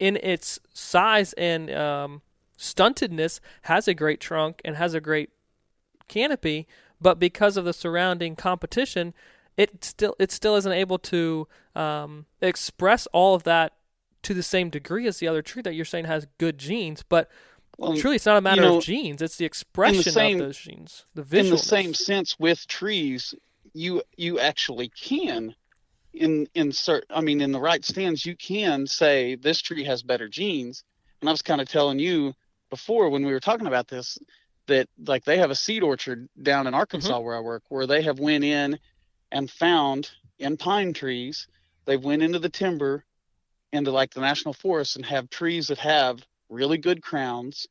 [0.00, 2.22] in its size and um,
[2.58, 5.30] stuntedness has a great trunk and has a great
[6.08, 6.66] canopy,
[7.00, 9.14] but because of the surrounding competition,
[9.56, 11.46] it still it still isn't able to
[11.76, 13.74] um, express all of that
[14.22, 17.02] to the same degree as the other tree that you're saying has good genes.
[17.08, 17.30] But
[17.78, 20.58] Well, truly, it's not a matter know, of genes; it's the expression same- of those
[20.58, 21.52] genes, the visual.
[21.52, 23.34] in the same sense with trees,
[23.74, 25.54] you you actually can,
[26.12, 30.02] in in cert, I mean, in the right stands, you can say this tree has
[30.02, 30.84] better genes.
[31.20, 32.34] And I was kind of telling you
[32.70, 34.18] before when we were talking about this
[34.66, 38.02] that like they have a seed orchard down in Arkansas where I work, where they
[38.02, 38.78] have went in
[39.32, 41.48] and found in pine trees,
[41.86, 43.04] they went into the timber,
[43.72, 47.66] into like the national forest, and have trees that have really good crowns,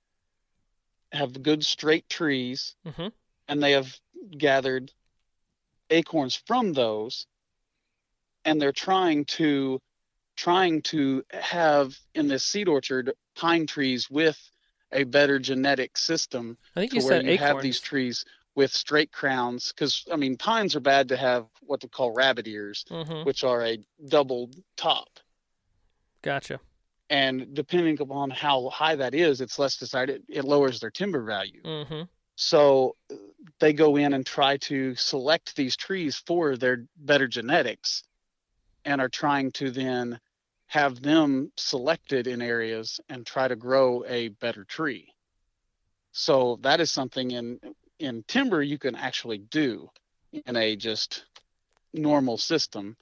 [1.11, 3.07] have good straight trees, hmm
[3.47, 3.99] and they have
[4.37, 4.91] gathered
[5.89, 7.25] acorns from those
[8.50, 9.80] and they're trying to
[10.36, 14.39] trying to have in this seed orchard pine trees with
[14.91, 17.47] a better genetic system I think to you where said you acorns.
[17.47, 18.26] have these trees
[18.56, 22.47] with straight crowns because i mean pines are bad to have what they call rabbit
[22.47, 23.78] ears hmm which are a
[24.08, 25.10] double top
[26.22, 26.60] Gotcha.
[27.10, 31.24] and depending upon how high that is it's less desired it, it lowers their timber
[31.24, 32.04] value Mm-hmm.
[32.41, 32.95] So
[33.60, 38.04] they go in and try to select these trees for their better genetics
[38.89, 40.19] and are trying to then
[40.65, 45.13] have them selected in areas and try to grow a better tree.
[46.11, 47.59] So that is something in
[47.99, 49.89] in timber you can actually do
[50.45, 51.25] in a just
[51.93, 52.97] normal system.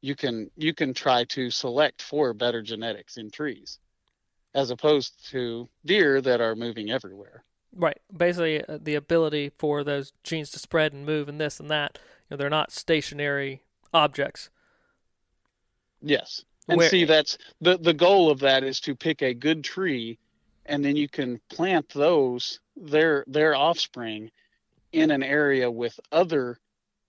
[0.00, 3.78] You can you can try to select for better genetics in trees
[4.54, 7.44] as opposed to deer that are moving everywhere.
[7.74, 7.98] Right.
[8.16, 11.98] Basically, uh, the ability for those genes to spread and move and this and that.
[11.98, 13.62] You know, they're not stationary
[13.92, 14.48] objects.
[16.00, 16.44] Yes.
[16.68, 20.18] And Where- see, that's the the goal of that is to pick a good tree,
[20.66, 24.30] and then you can plant those their their offspring
[24.92, 26.58] in an area with other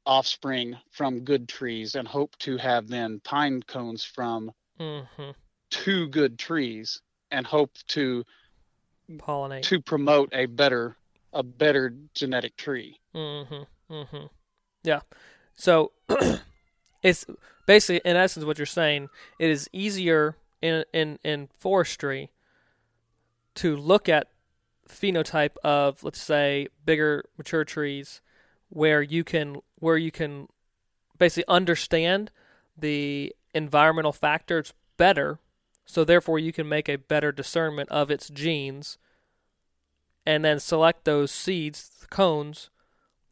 [0.06, 5.32] offspring from good trees, and hope to have then pine cones from Mm-hmm.
[5.72, 8.24] two good trees, and hope to
[9.18, 9.64] Pollinate.
[9.64, 10.96] to promote a better
[11.34, 12.98] a better genetic tree.
[13.14, 13.94] Mm-hmm.
[13.94, 14.26] Mm-hmm.
[14.84, 15.02] Yeah.
[15.58, 15.92] So
[17.04, 17.26] it's
[17.70, 19.09] basically, in essence, what you're saying.
[19.38, 22.32] It is easier in in in forestry
[23.55, 24.30] to look at
[24.89, 28.22] phenotype of, let's say, bigger mature trees,
[28.70, 30.47] where you can where you can
[31.20, 32.32] basically understand
[32.76, 35.38] the environmental factors better.
[35.86, 38.97] So therefore, you can make a better discernment of its genes,
[40.26, 42.72] and then select those seeds, cones,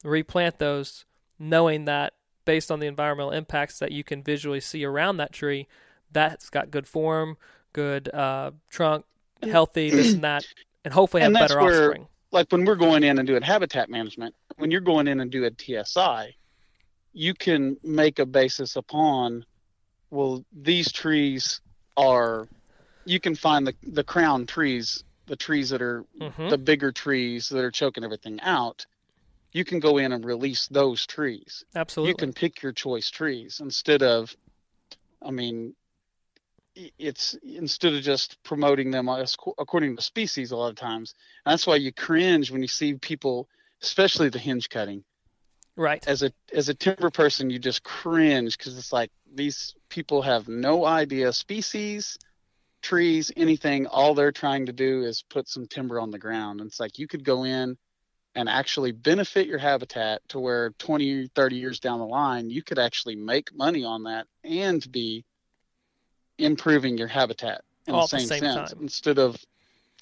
[0.03, 1.05] replant those,
[1.39, 2.13] knowing that
[2.47, 5.67] based on the environmental impacts that you can visually see around that tree,
[6.11, 7.37] that's got good form,
[7.73, 9.05] good uh, trunk,
[9.43, 10.45] healthy, this and that,
[10.85, 12.07] and hopefully have And better where- offspring.
[12.31, 15.43] like when we're going in and doing habitat management, when you're going in and do
[15.45, 16.35] a TSI,
[17.13, 19.45] you can make a basis upon,
[20.09, 21.59] well, these trees
[21.97, 22.47] are,
[23.05, 27.49] you can find the, the crown trees, the trees that are hmm the bigger trees
[27.49, 28.85] that are choking everything out.
[29.51, 31.63] You can go in and release those trees.
[31.75, 32.09] Absolutely.
[32.09, 34.35] You can pick your choice trees instead of,
[35.21, 35.73] I mean,
[36.99, 41.15] it's instead of just promoting them as according to species a lot of times.
[41.45, 43.49] And that's why you cringe when you see people,
[43.81, 45.03] especially the hinge cutting.
[45.75, 46.07] right.
[46.07, 50.47] As a as a timber person, you just cringe because it's like these people have
[50.47, 52.17] no idea species,
[52.81, 53.87] trees, anything.
[53.87, 56.61] All they're trying to do is put some timber on the ground.
[56.61, 57.77] And it's like you could go in
[58.37, 62.77] and actually benefit your habitat to where 20 30 years down the line you could
[62.77, 65.25] actually make money on that and be
[66.37, 68.81] improving your habitat in All the at the same, same sense time.
[68.83, 69.43] instead of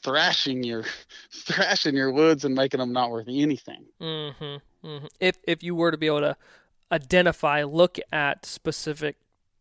[0.03, 0.83] thrashing your
[1.33, 5.91] thrashing your woods and making them not worth anything hmm hmm If if you were
[5.91, 6.37] to be able to
[6.91, 9.15] identify, look at specific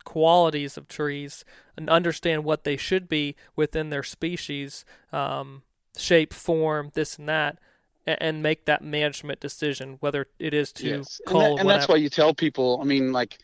[0.05, 1.45] qualities of trees
[1.77, 5.63] and understand what they should be within their species, um,
[5.97, 7.59] shape, form, this and that,
[8.07, 11.21] and, make that management decision whether it is to Yes.
[11.27, 13.39] and, that- and that's why you tell people i mean like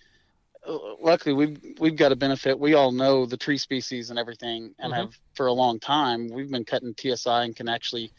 [0.67, 4.75] uh, luckily we've we've got a benefit we all know the tree species and everything
[4.79, 4.97] and Mhm.
[4.97, 8.13] have for a long time we've been cutting tsi and can actually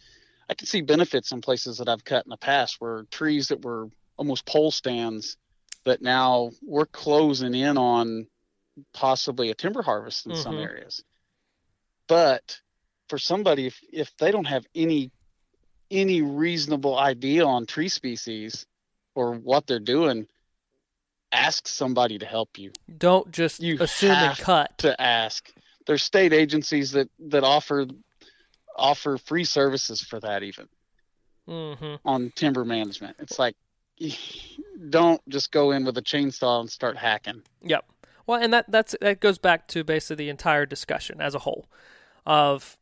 [0.49, 3.63] i can see benefits in places that i've cut in the past where trees that
[3.63, 3.87] were
[4.17, 5.37] almost pole stands
[5.83, 8.25] that now we're closing in on
[8.93, 10.63] possibly a timber harvest in some Mhm.
[10.63, 11.03] areas
[12.07, 12.59] but
[13.09, 15.11] for somebody if, if they don't have any
[15.91, 18.65] any reasonable idea on tree species
[19.13, 20.25] or what they're doing
[21.31, 22.71] ask somebody to help you.
[22.97, 24.77] Don't just You assume and have cut.
[24.79, 25.51] to ask.
[25.85, 27.87] There's state agencies that that offer
[28.75, 30.67] offer free services for that even.
[31.47, 33.17] Hmm on timber management.
[33.19, 33.55] It's like
[34.89, 37.41] don't just go in with a chainsaw and start hacking.
[37.63, 37.85] Yep.
[38.27, 41.67] Well, and that that's that goes back to basically the entire discussion as a whole
[42.25, 42.77] of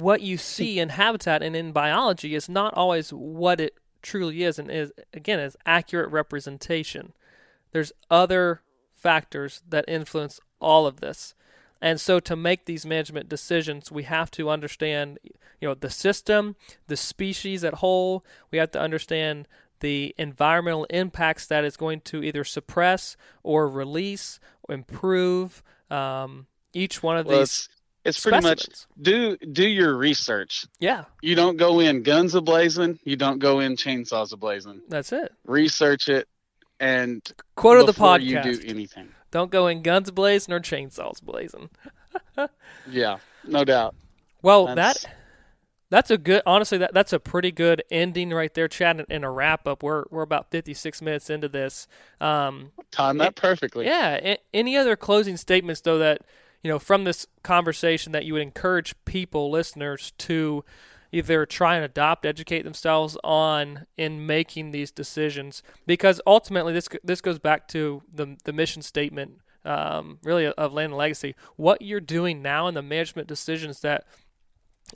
[0.00, 4.58] what you see in habitat and in biology is not always what it truly is
[4.58, 7.12] and is again is accurate representation.
[7.72, 8.62] There's other
[8.94, 11.34] factors that influence all of this.
[11.80, 15.18] And so to make these management decisions, we have to understand
[15.60, 19.48] you know the system, the species at whole, we have to understand
[19.80, 27.02] the environmental impacts that is going to either suppress or release or improve um, each
[27.02, 27.68] one of well, these
[28.08, 28.66] it's, pretty much
[29.00, 33.60] do do your research Yeah, you don't go in guns a blazing you don't go
[33.60, 35.32] in chainsaws a blazing that's it.
[35.44, 36.28] research it
[36.80, 37.22] and
[37.54, 41.70] Quote of the podcast: you do anything Don't go in guns blazing or chainsaws blazing.
[42.90, 43.94] yeah no doubt
[44.42, 45.14] Well, That's- that
[45.88, 46.42] that's a good.
[46.46, 48.98] Honestly, that that's a pretty good ending right there, Chad.
[48.98, 49.84] And, and a wrap up.
[49.84, 51.86] We're we're about fifty six minutes into this.
[52.20, 54.36] Um, time that perfectly yeah.
[54.52, 56.22] any other closing statements though that
[56.62, 60.64] you know from this conversation that you would encourage people, listeners, to
[61.12, 65.62] either try and adopt, educate themselves on in making these decisions?
[65.86, 70.92] Because ultimately, this this goes back to the the mission statement um, really of land
[70.92, 71.34] and legacy.
[71.56, 74.06] What you're doing now and the management decisions that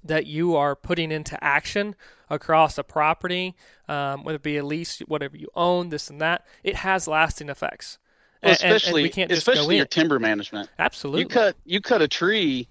[0.05, 1.97] that you are putting into action
[2.29, 3.57] across a property,
[3.89, 7.49] um, whether it be a lease, whatever you own, this and that, it has lasting
[7.49, 7.99] effects.
[8.43, 9.77] Well, And- and- and especially especially go in.
[9.77, 10.71] your timber management.
[10.79, 11.23] Absolutely.
[11.23, 12.69] You cut you cut a tree,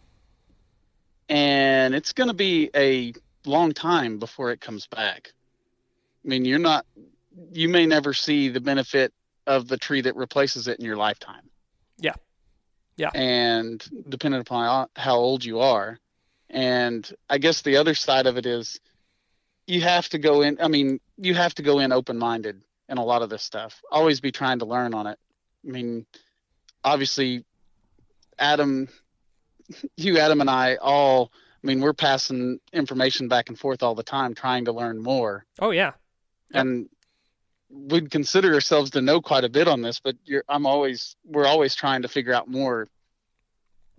[1.28, 3.14] and it's going to be a
[3.46, 5.32] long time before it comes back.
[6.26, 6.86] I mean, you're not.
[7.52, 9.14] You may never see the benefit
[9.48, 11.50] of the tree that replaces it in your lifetime.
[11.98, 12.14] Yeah.
[12.98, 13.12] Yeah.
[13.14, 16.00] And depending upon how old you are,
[16.50, 18.80] and I guess the other side of it is,
[19.68, 20.58] you have to go in.
[20.62, 23.82] I mean, you have to go in open-minded in a lot of this stuff.
[23.92, 25.18] Always be trying to learn on it.
[25.68, 26.06] I mean,
[26.84, 27.44] obviously,
[28.38, 28.88] Adam,
[29.98, 31.32] you, Adam, and I all.
[31.62, 35.46] I mean, we're passing information back and forth all the time, trying to learn more
[35.60, 35.92] oh yeah.
[36.52, 36.62] Yep.
[36.62, 36.90] and
[37.70, 41.46] we'd consider ourselves to know quite a bit on this but you're, i'm always we're
[41.46, 42.88] always trying to figure out more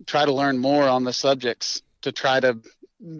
[0.05, 2.57] try to learn more on the subjects to try to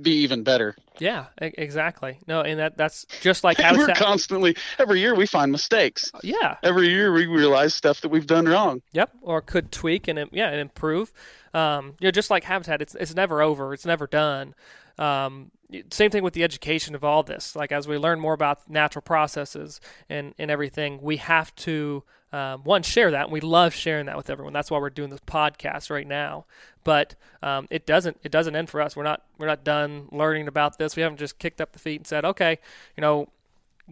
[0.01, 2.19] be even better Yeah, exactly.
[2.27, 3.97] No, and that that's just like we're habitat.
[3.97, 8.45] constantly every year we find mistakes yeah, every year we realize stuff that we've done
[8.47, 11.11] wrong Yep, or could tweak and yeah, and improve.
[11.53, 13.73] Um, you know, just like Habitat, it's it's never over.
[13.73, 14.53] It's never done.
[15.01, 15.49] Um,
[15.89, 17.55] same thing with the education of all this.
[17.55, 22.63] Like as we learn more about natural processes and and everything, we have to um,
[22.63, 23.23] one share that.
[23.23, 24.53] And we love sharing that with everyone.
[24.53, 26.45] That's why we're doing this podcast right now.
[26.83, 28.95] But um, it doesn't it doesn't end for us.
[28.95, 30.95] We're not we're not done learning about this.
[30.95, 32.59] We haven't just kicked up the feet and said, okay,
[32.95, 33.29] you know,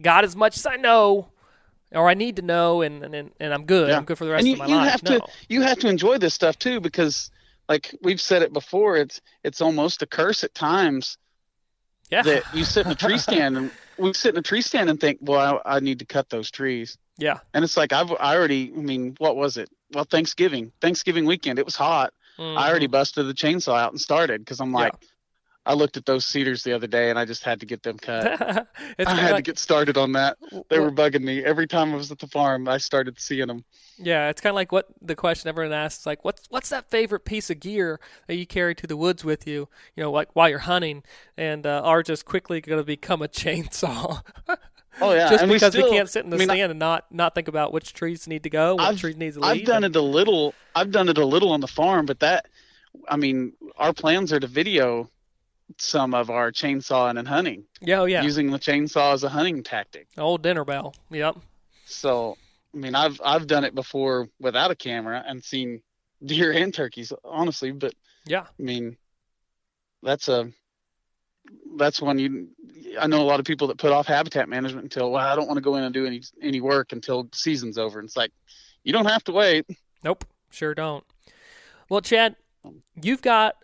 [0.00, 1.28] got as much as I know.
[1.92, 3.88] Or I need to know, and and, and I'm good.
[3.88, 3.96] Yeah.
[3.96, 4.92] I'm good for the rest you, of my you life.
[4.92, 5.18] have no.
[5.18, 7.32] to you have to enjoy this stuff too because
[7.70, 11.16] like we've said it before it's it's almost a curse at times
[12.10, 12.20] yeah.
[12.22, 15.00] that you sit in a tree stand and we sit in a tree stand and
[15.00, 17.40] think well I, I need to cut those trees Yeah.
[17.52, 19.68] And it's like I've I already I mean, what was it?
[19.92, 20.72] Well, Thanksgiving.
[20.80, 21.58] Thanksgiving weekend.
[21.58, 22.12] It was hot.
[22.56, 25.02] I already busted the chainsaw out and started because I'm Mm-hmm.
[25.02, 25.08] Yeah.
[25.66, 27.98] I looked at those cedars the other day and I just had to get them
[27.98, 28.40] cut.
[28.98, 30.38] I had like, to get started on that.
[30.68, 32.66] They well, were bugging me every time I was at the farm.
[32.66, 33.64] I started seeing them.
[33.98, 37.26] yeah, it's kind of like what the question everyone asks, like, what's what's that favorite
[37.26, 39.68] piece of gear that you carry to the woods with you?
[39.96, 41.02] You know, like while you're hunting,
[41.36, 44.22] and uh, are just quickly going to become a chainsaw.
[45.00, 46.78] Oh yeah, just and because we, still- can't sit in the I mean, stand and
[46.78, 49.60] not not think about which trees need to go, which trees need to leave.
[49.60, 50.54] I've done it a little.
[50.74, 52.46] I've done it a little on the farm, but that,
[53.08, 55.10] I mean, our plans are to video
[55.78, 59.62] some of our chainsawing and hunting, Yeah, oh yeah, using the chainsaw as a hunting
[59.62, 60.08] tactic.
[60.18, 60.94] old dinner bell.
[61.10, 61.36] Yep.
[61.86, 62.36] So,
[62.74, 65.82] I mean, I've I've done it before without a camera and seen
[66.24, 67.70] deer and turkeys, honestly.
[67.72, 67.94] But
[68.26, 68.42] Yeah.
[68.58, 68.96] I mean,
[70.02, 70.50] that's a
[71.76, 72.48] that's when you.
[73.00, 75.46] I know a lot of people that put off habitat management until well, I don't
[75.46, 77.98] want to go in and do any any work until season's over.
[77.98, 78.32] And it's like,
[78.84, 79.66] you don't have to wait.
[80.02, 81.04] Nope, sure don't.
[81.88, 82.36] Well, Chad,
[83.00, 83.56] you've got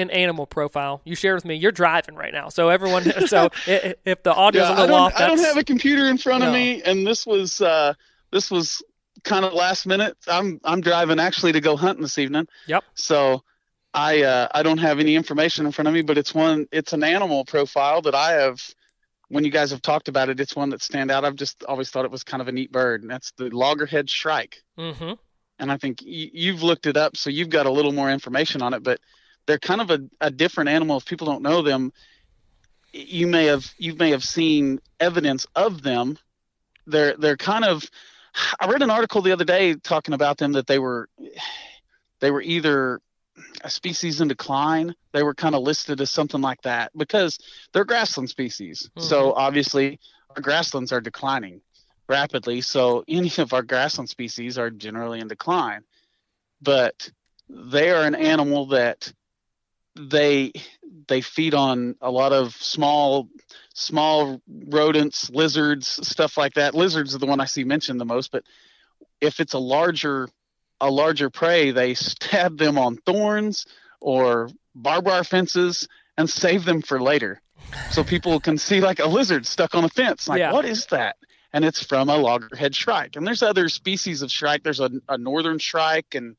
[0.00, 1.00] an animal profile.
[1.04, 1.54] You shared with me.
[1.56, 3.04] You're driving right now, so everyone.
[3.26, 5.56] so i- i- if the audio's Yeah, a I little don't, off, I don't have
[5.56, 6.48] a computer in front No.
[6.48, 7.94] of me, and this was uh,
[8.32, 8.82] this was
[9.24, 10.16] kind of last minute.
[10.26, 12.46] I'm I'm driving actually to go hunting this evening.
[12.66, 12.84] Yep.
[12.94, 13.42] So
[13.94, 16.92] I uh, I don't have any information in front of me, but it's one it's
[16.92, 18.60] an animal profile that I have.
[19.28, 21.24] When you guys have talked about it, it's one that stand out.
[21.24, 24.10] I've just always thought it was kind of a neat bird, and that's the loggerhead
[24.10, 24.62] shrike.
[24.76, 25.18] Mhm.
[25.60, 28.60] And I think y- you've looked it up, so you've got a little more information
[28.60, 28.82] on it.
[28.82, 28.98] But
[29.50, 30.96] they're kind of a, a different animal.
[30.98, 31.92] If people don't know them,
[32.92, 36.16] you may have you may have seen evidence of them.
[36.86, 37.84] They're they're kind of.
[38.60, 41.08] I read an article the other day talking about them that they were
[42.20, 43.00] they were either
[43.64, 44.94] a species in decline.
[45.12, 47.36] They were kind of listed as something like that because
[47.72, 48.88] they're grassland species.
[48.96, 49.08] Mm-hmm.
[49.08, 49.98] So obviously
[50.36, 51.60] our grasslands are declining
[52.08, 52.60] rapidly.
[52.60, 55.82] So any of our grassland species are generally in decline.
[56.62, 57.10] But
[57.48, 59.12] they are an animal that
[60.08, 60.52] they
[61.08, 63.28] they feed on a lot of small
[63.74, 66.74] small rodents, lizards, stuff like that.
[66.74, 68.44] Lizards are the one I see mentioned the most, but
[69.20, 70.28] if it's a larger
[70.80, 73.66] a larger prey, they stab them on thorns
[74.00, 75.86] or barbed wire fences
[76.16, 77.40] and save them for later.
[77.92, 80.28] So people can see like a lizard stuck on a fence.
[80.28, 80.52] Like, Yeah.
[80.52, 81.16] what is that?
[81.52, 83.16] And it's from a loggerhead shrike.
[83.16, 84.62] And there's other species of shrike.
[84.62, 86.36] There's a, a northern shrike and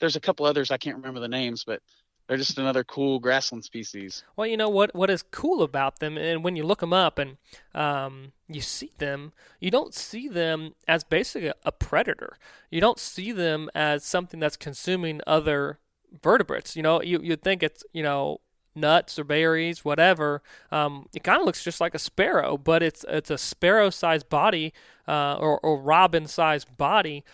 [0.00, 1.80] there's a couple others I can't remember the names, but
[2.28, 4.22] they're just another cool grassland species.
[4.36, 7.18] Well, you know what what is cool about them, and when you look them up
[7.18, 7.36] and
[7.74, 12.36] um, you see them, you don't see them as basically a, predator.
[12.70, 15.78] You don't see them as something that's consuming other
[16.22, 16.76] vertebrates.
[16.76, 18.40] You know, you you'd think it's you know
[18.74, 20.42] nuts or berries, whatever.
[20.70, 24.72] Um, it kind of looks just like a sparrow, but it's it's a sparrow-sized body
[25.08, 27.24] uh, or, or robin-sized body,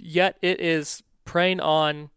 [0.00, 2.10] yet it is preying on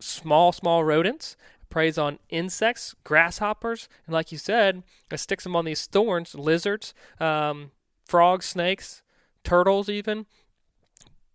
[0.00, 1.36] small, small rodents,
[1.70, 6.94] preys on insects, grasshoppers, and like you said, it sticks them on these thorns, lizards,
[7.20, 7.70] um,
[8.04, 9.02] frogs, snakes,
[9.44, 10.26] turtles, even.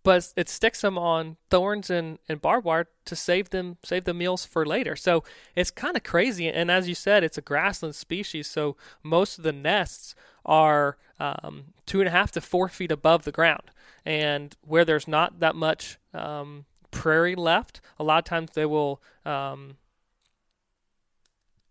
[0.02, 4.12] But it sticks them on thorns and, and barbed wire to save them save the
[4.12, 4.96] meals for later.
[4.96, 5.24] So
[5.56, 6.46] it's kind of crazy.
[6.46, 11.72] And as you said, it's a grassland species, so most of the nests are um,
[11.86, 13.70] two and a half to four feet above the ground.
[14.04, 19.02] And where there's not that much um, prairie left, a lot of times they will
[19.26, 19.76] um,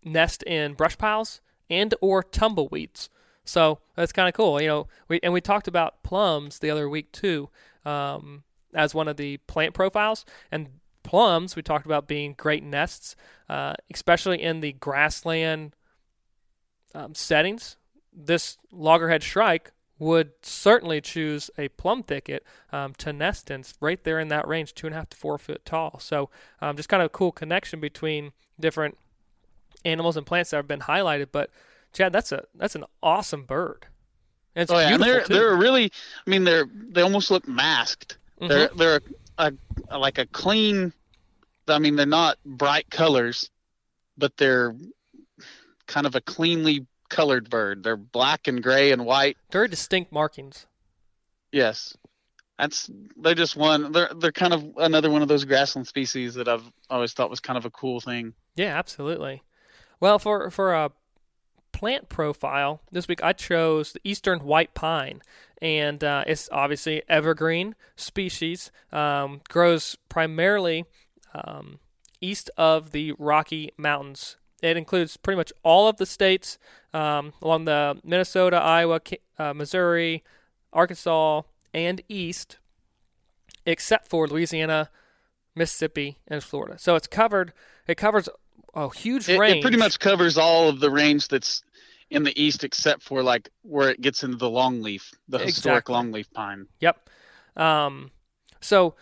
[0.04, 3.08] nest in brush piles and or tumbleweeds.
[3.44, 4.86] So that's kind of cool, you know.
[5.08, 7.50] We and we talked about plums the other week too,
[7.84, 8.44] um,
[8.74, 10.24] as one of the plant profiles.
[10.52, 10.68] And
[11.02, 13.16] plums we talked about being great nests,
[13.48, 15.74] uh, especially in the grassland
[16.94, 17.76] um, settings.
[18.12, 24.18] This loggerhead shrike would certainly choose a plum thicket um, to nest in, right there
[24.18, 25.98] in that range, two and a half to four foot tall.
[26.00, 26.30] So
[26.60, 28.98] um, just kind of a cool connection between different
[29.84, 31.28] animals and plants that have been highlighted.
[31.30, 31.50] But
[31.92, 33.86] Chad, that's a that's an awesome bird.
[34.56, 35.34] And it's oh yeah, and beautiful they're too.
[35.34, 35.92] they're really.
[36.26, 38.18] I mean, they're they almost look masked.
[38.40, 38.76] They're Mhm.
[38.76, 39.00] they're
[39.38, 39.52] a,
[39.90, 40.92] a like a clean.
[41.68, 43.50] I mean, they're not bright colors,
[44.18, 44.74] but they're
[45.86, 47.82] kind of a cleanly colored bird.
[47.82, 49.36] They're black and gray and white.
[49.50, 50.66] Very distinct markings.
[51.52, 51.96] Yes,
[52.58, 53.92] that's they're just one.
[53.92, 57.40] They're they're kind of another one of those grassland species that I've always thought was
[57.40, 58.34] kind of a cool thing.
[58.56, 59.42] Yeah, absolutely.
[60.00, 60.90] Well, for for a
[61.72, 65.22] plant profile this week, I chose the eastern white pine,
[65.60, 68.70] and uh, it's obviously evergreen species.
[68.92, 70.84] Um, grows primarily
[71.34, 71.80] um,
[72.20, 74.36] east of the Rocky Mountains.
[74.64, 76.58] It includes pretty much all of the states
[76.94, 78.98] um, along the Minnesota, Iowa,
[79.38, 80.24] uh, Missouri,
[80.72, 81.42] Arkansas,
[81.74, 82.56] and east,
[83.66, 84.88] except for Louisiana,
[85.54, 86.78] Mississippi, and Florida.
[86.78, 87.52] So it's covered.
[87.86, 88.30] It covers
[88.74, 89.56] a huge It, range.
[89.56, 91.62] it pretty much covers all of the range that's
[92.08, 96.32] in the east, except for like where it gets into the longleaf, the historic longleaf
[96.32, 96.68] pine.
[96.80, 97.10] Yep.
[97.56, 98.12] Um,
[98.62, 98.94] so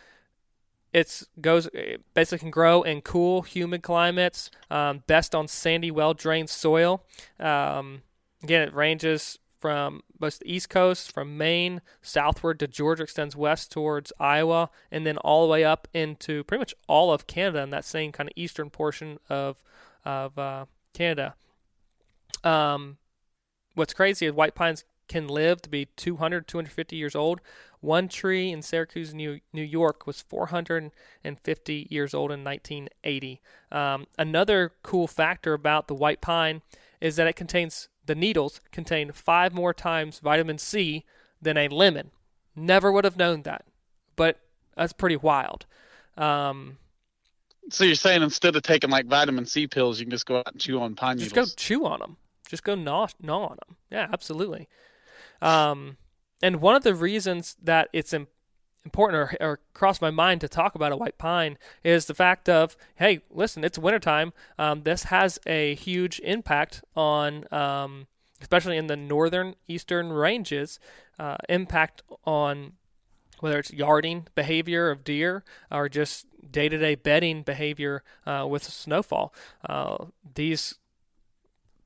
[0.92, 4.50] it's goes it basically can grow in cool, humid climates.
[4.70, 7.04] Um, best on sandy, well-drained soil.
[7.40, 8.02] Um,
[8.42, 13.70] again, it ranges from most the east coast, from Maine southward to Georgia, extends west
[13.70, 17.70] towards Iowa, and then all the way up into pretty much all of Canada in
[17.70, 19.62] that same kind of eastern portion of
[20.04, 21.36] of uh, Canada.
[22.42, 22.98] Um,
[23.74, 27.40] what's crazy is white pines can live to be 200, 250 years old.
[27.80, 33.40] One tree in Syracuse, New, New York, was 450 years old in 1980.
[33.70, 36.62] Um, another cool factor about the white pine
[37.00, 41.04] is that it contains the needles contain five more times vitamin C
[41.40, 42.10] than a lemon.
[42.56, 43.64] Never would have known that,
[44.16, 44.40] but
[44.76, 45.66] that's pretty wild.
[46.16, 46.78] Um,
[47.70, 50.52] So you're saying instead of taking like vitamin C pills, you can just go out
[50.52, 51.32] and chew on pine needles.
[51.32, 52.16] just go chew on them.
[52.48, 53.76] Just go gnaw, gnaw on them.
[53.90, 54.68] Yeah, absolutely.
[55.42, 55.98] Um,
[56.42, 58.28] and one of the reasons that it's im-
[58.84, 62.48] important or, or crossed my mind to talk about a white pine is the fact
[62.48, 64.32] of, hey, listen, it's wintertime.
[64.58, 68.06] Um, this has a huge impact on, um,
[68.40, 70.80] especially in the northern eastern ranges,
[71.18, 72.72] uh, impact on
[73.40, 79.34] whether it's yarding behavior of deer or just day-to-day bedding behavior uh, with snowfall.
[79.68, 79.96] Uh,
[80.34, 80.76] these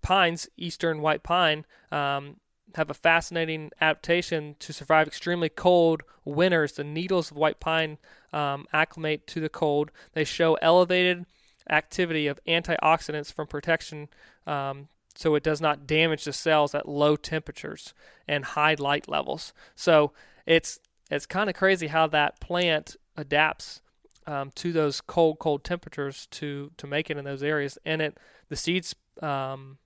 [0.02, 2.36] pines, eastern white pine, um,
[2.74, 6.72] have a fascinating adaptation to survive extremely cold winters.
[6.72, 7.98] The needles of white pine
[8.32, 9.90] um, acclimate to the cold.
[10.12, 11.26] They show elevated
[11.70, 14.08] activity of antioxidants from protection
[14.46, 17.94] um, so it does not damage the cells at low temperatures
[18.28, 19.52] and high light levels.
[19.74, 20.12] So
[20.44, 20.78] it's
[21.10, 23.80] it's kind of crazy how that plant adapts
[24.26, 27.78] um, to those cold, cold temperatures to to make it in those areas.
[27.84, 28.18] And it
[28.48, 29.78] the seeds um,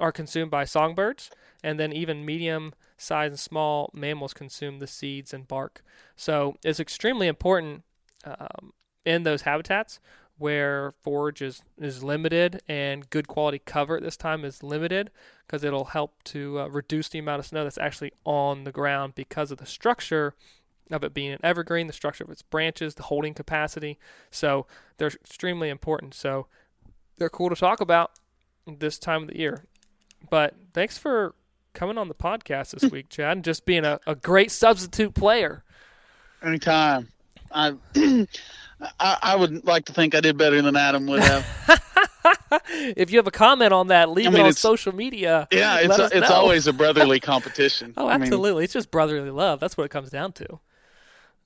[0.00, 1.30] are consumed by songbirds,
[1.62, 5.82] and then even medium sized and small mammals consume the seeds and bark.
[6.16, 7.82] So it's extremely important
[8.24, 8.72] um,
[9.04, 10.00] in those habitats
[10.36, 15.10] where forage is, is limited and good quality cover at this time is limited
[15.46, 19.14] because it'll help to uh, reduce the amount of snow that's actually on the ground
[19.14, 20.34] because of the structure
[20.90, 23.98] of it being an evergreen, the structure of its branches, the holding capacity.
[24.30, 24.66] So
[24.98, 26.14] they're extremely important.
[26.14, 26.46] So
[27.16, 28.12] they're cool to talk about
[28.66, 29.64] this time of the year.
[30.30, 31.34] But thanks for
[31.72, 35.64] coming on the podcast this week, Chad, and just being a, a great substitute player.
[36.42, 37.08] Anytime.
[37.50, 37.74] I,
[39.00, 41.46] I I would like to think I did better than Adam would have.
[42.96, 45.46] if you have a comment on that, leave I it on social media.
[45.52, 47.94] Yeah, it's us it's always a brotherly competition.
[47.96, 48.64] Oh, I mean, absolutely.
[48.64, 49.60] it's just brotherly love.
[49.60, 50.60] That's what it comes down to.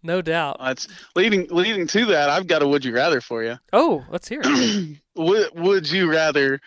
[0.03, 0.59] No doubt.
[0.61, 2.31] That's leading leading to that.
[2.31, 3.59] I've got a would you rather for you.
[3.73, 4.99] Oh, let's hear it.
[5.17, 6.61] would Would you rather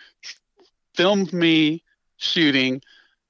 [0.94, 1.82] film me
[2.22, 2.80] shooting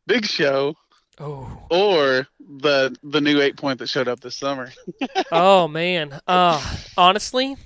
[0.07, 0.75] Big Show
[1.19, 4.71] oh, or the the new eight point that showed up this summer?
[5.33, 6.21] oh man.
[6.27, 6.63] Uh,
[6.97, 7.57] honestly,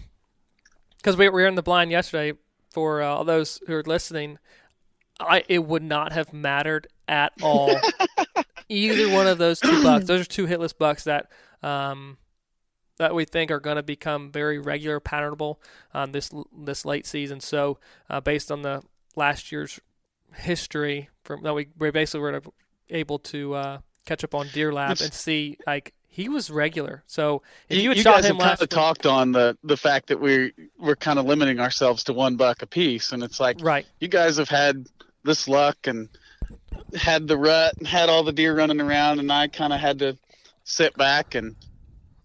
[0.98, 2.38] because we, we were in the blind yesterday.
[2.72, 4.38] For uh, all those who are listening,
[5.18, 7.74] I it would not have mattered at all.
[8.68, 10.06] Either one of those two bucks.
[10.06, 11.30] Those are two hit list bucks that
[11.62, 12.18] um,
[12.98, 15.56] that we think are going to become very regular, patternable
[15.94, 17.40] um, this this late season.
[17.40, 17.78] So,
[18.10, 18.82] uh, based on the
[19.14, 19.80] last year's
[20.34, 22.42] history, from that we, we basically were
[22.90, 27.02] able to uh, catch up on Deer Lab and see like he was regular.
[27.06, 29.32] So if you, you, had you shot guys him have kind last of talked on
[29.32, 33.12] the the fact that we're we're kind of limiting ourselves to one buck a piece,
[33.12, 34.86] and it's like right, you guys have had
[35.24, 36.08] this luck and
[36.94, 39.98] had the rut and had all the deer running around, and I kind of had
[39.98, 40.16] to
[40.64, 41.54] sit back and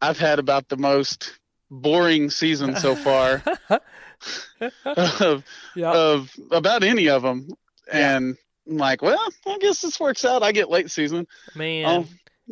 [0.02, 1.38] I've had about the most
[1.70, 3.44] boring season so far
[4.86, 5.44] of,
[5.76, 7.50] yeah, of about any of them,
[7.92, 8.38] and
[8.70, 10.44] I'm like, well, I guess this works out.
[10.44, 11.28] I get late season.
[11.56, 11.86] man.
[11.86, 12.06] Oh.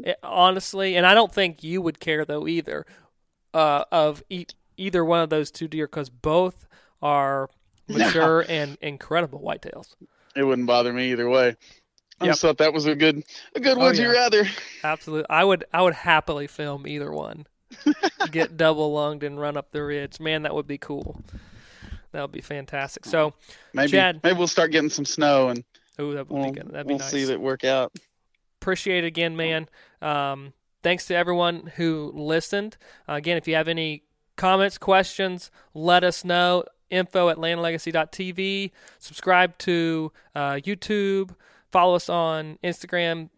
[0.04, 2.86] It- honestly, and I don't think you would care though either
[3.54, 4.46] uh, of e-
[4.78, 6.68] either one of those two deer because both
[7.02, 7.50] are
[7.90, 9.96] mature and incredible whitetails.
[10.36, 11.56] It wouldn't bother me either way.
[12.22, 12.32] I Yep.
[12.34, 13.24] just thought that was a good
[13.56, 14.04] a good Oh, would yeah.
[14.08, 14.46] you rather.
[14.84, 17.46] Absolutely, I would I would happily film either one.
[18.32, 20.20] Get double lunged and run up the ridge.
[20.20, 21.22] Man, that would be cool.
[22.12, 23.06] That would be fantastic.
[23.06, 23.34] So,
[23.74, 24.22] Maybe Chad.
[24.24, 25.64] maybe we'll start getting some snow and
[26.02, 26.72] ooh, that would we'll, be good.
[26.72, 27.12] That'd be we'll nice.
[27.12, 27.92] see that work out.
[28.62, 29.68] appreciate it again, man.
[30.02, 32.78] Um, thanks to everyone who listened.
[33.08, 34.04] Uh, again, if you have any
[34.36, 36.64] comments, questions, let us know.
[36.90, 38.72] Info at landlegacy.tv.
[38.98, 41.36] Subscribe to uh, YouTube.
[41.72, 43.30] Follow us on Instagram,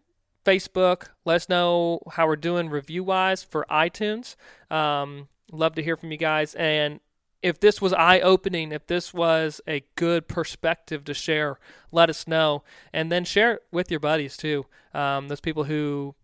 [0.46, 1.08] Facebook.
[1.26, 4.36] Let us know how we're doing review wise for iTunes.
[4.70, 6.54] Um, love to hear from you guys.
[6.54, 7.00] And
[7.42, 11.58] if this was eye opening, if this was a good perspective to share,
[11.90, 12.62] let us know.
[12.92, 14.66] And then share it with your buddies too.
[14.94, 16.14] Um, those people who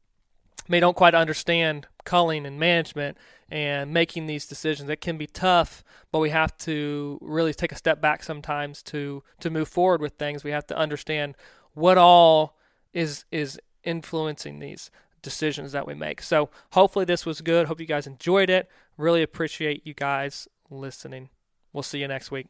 [0.69, 3.19] may don't quite understand culling and management
[3.51, 4.89] and making these decisions.
[4.89, 5.83] It can be tough,
[6.13, 10.15] but we have to really take a step back sometimes to to move forward with
[10.15, 10.45] things.
[10.45, 11.35] We have to understand
[11.75, 12.57] what all
[12.93, 14.91] is is influencing these
[15.23, 16.23] decisions that we make.
[16.23, 17.67] So hopefully this was good.
[17.67, 18.69] Hope you guys enjoyed it.
[18.97, 21.31] Really appreciate you guys listening.
[21.73, 22.47] We'll see you next week.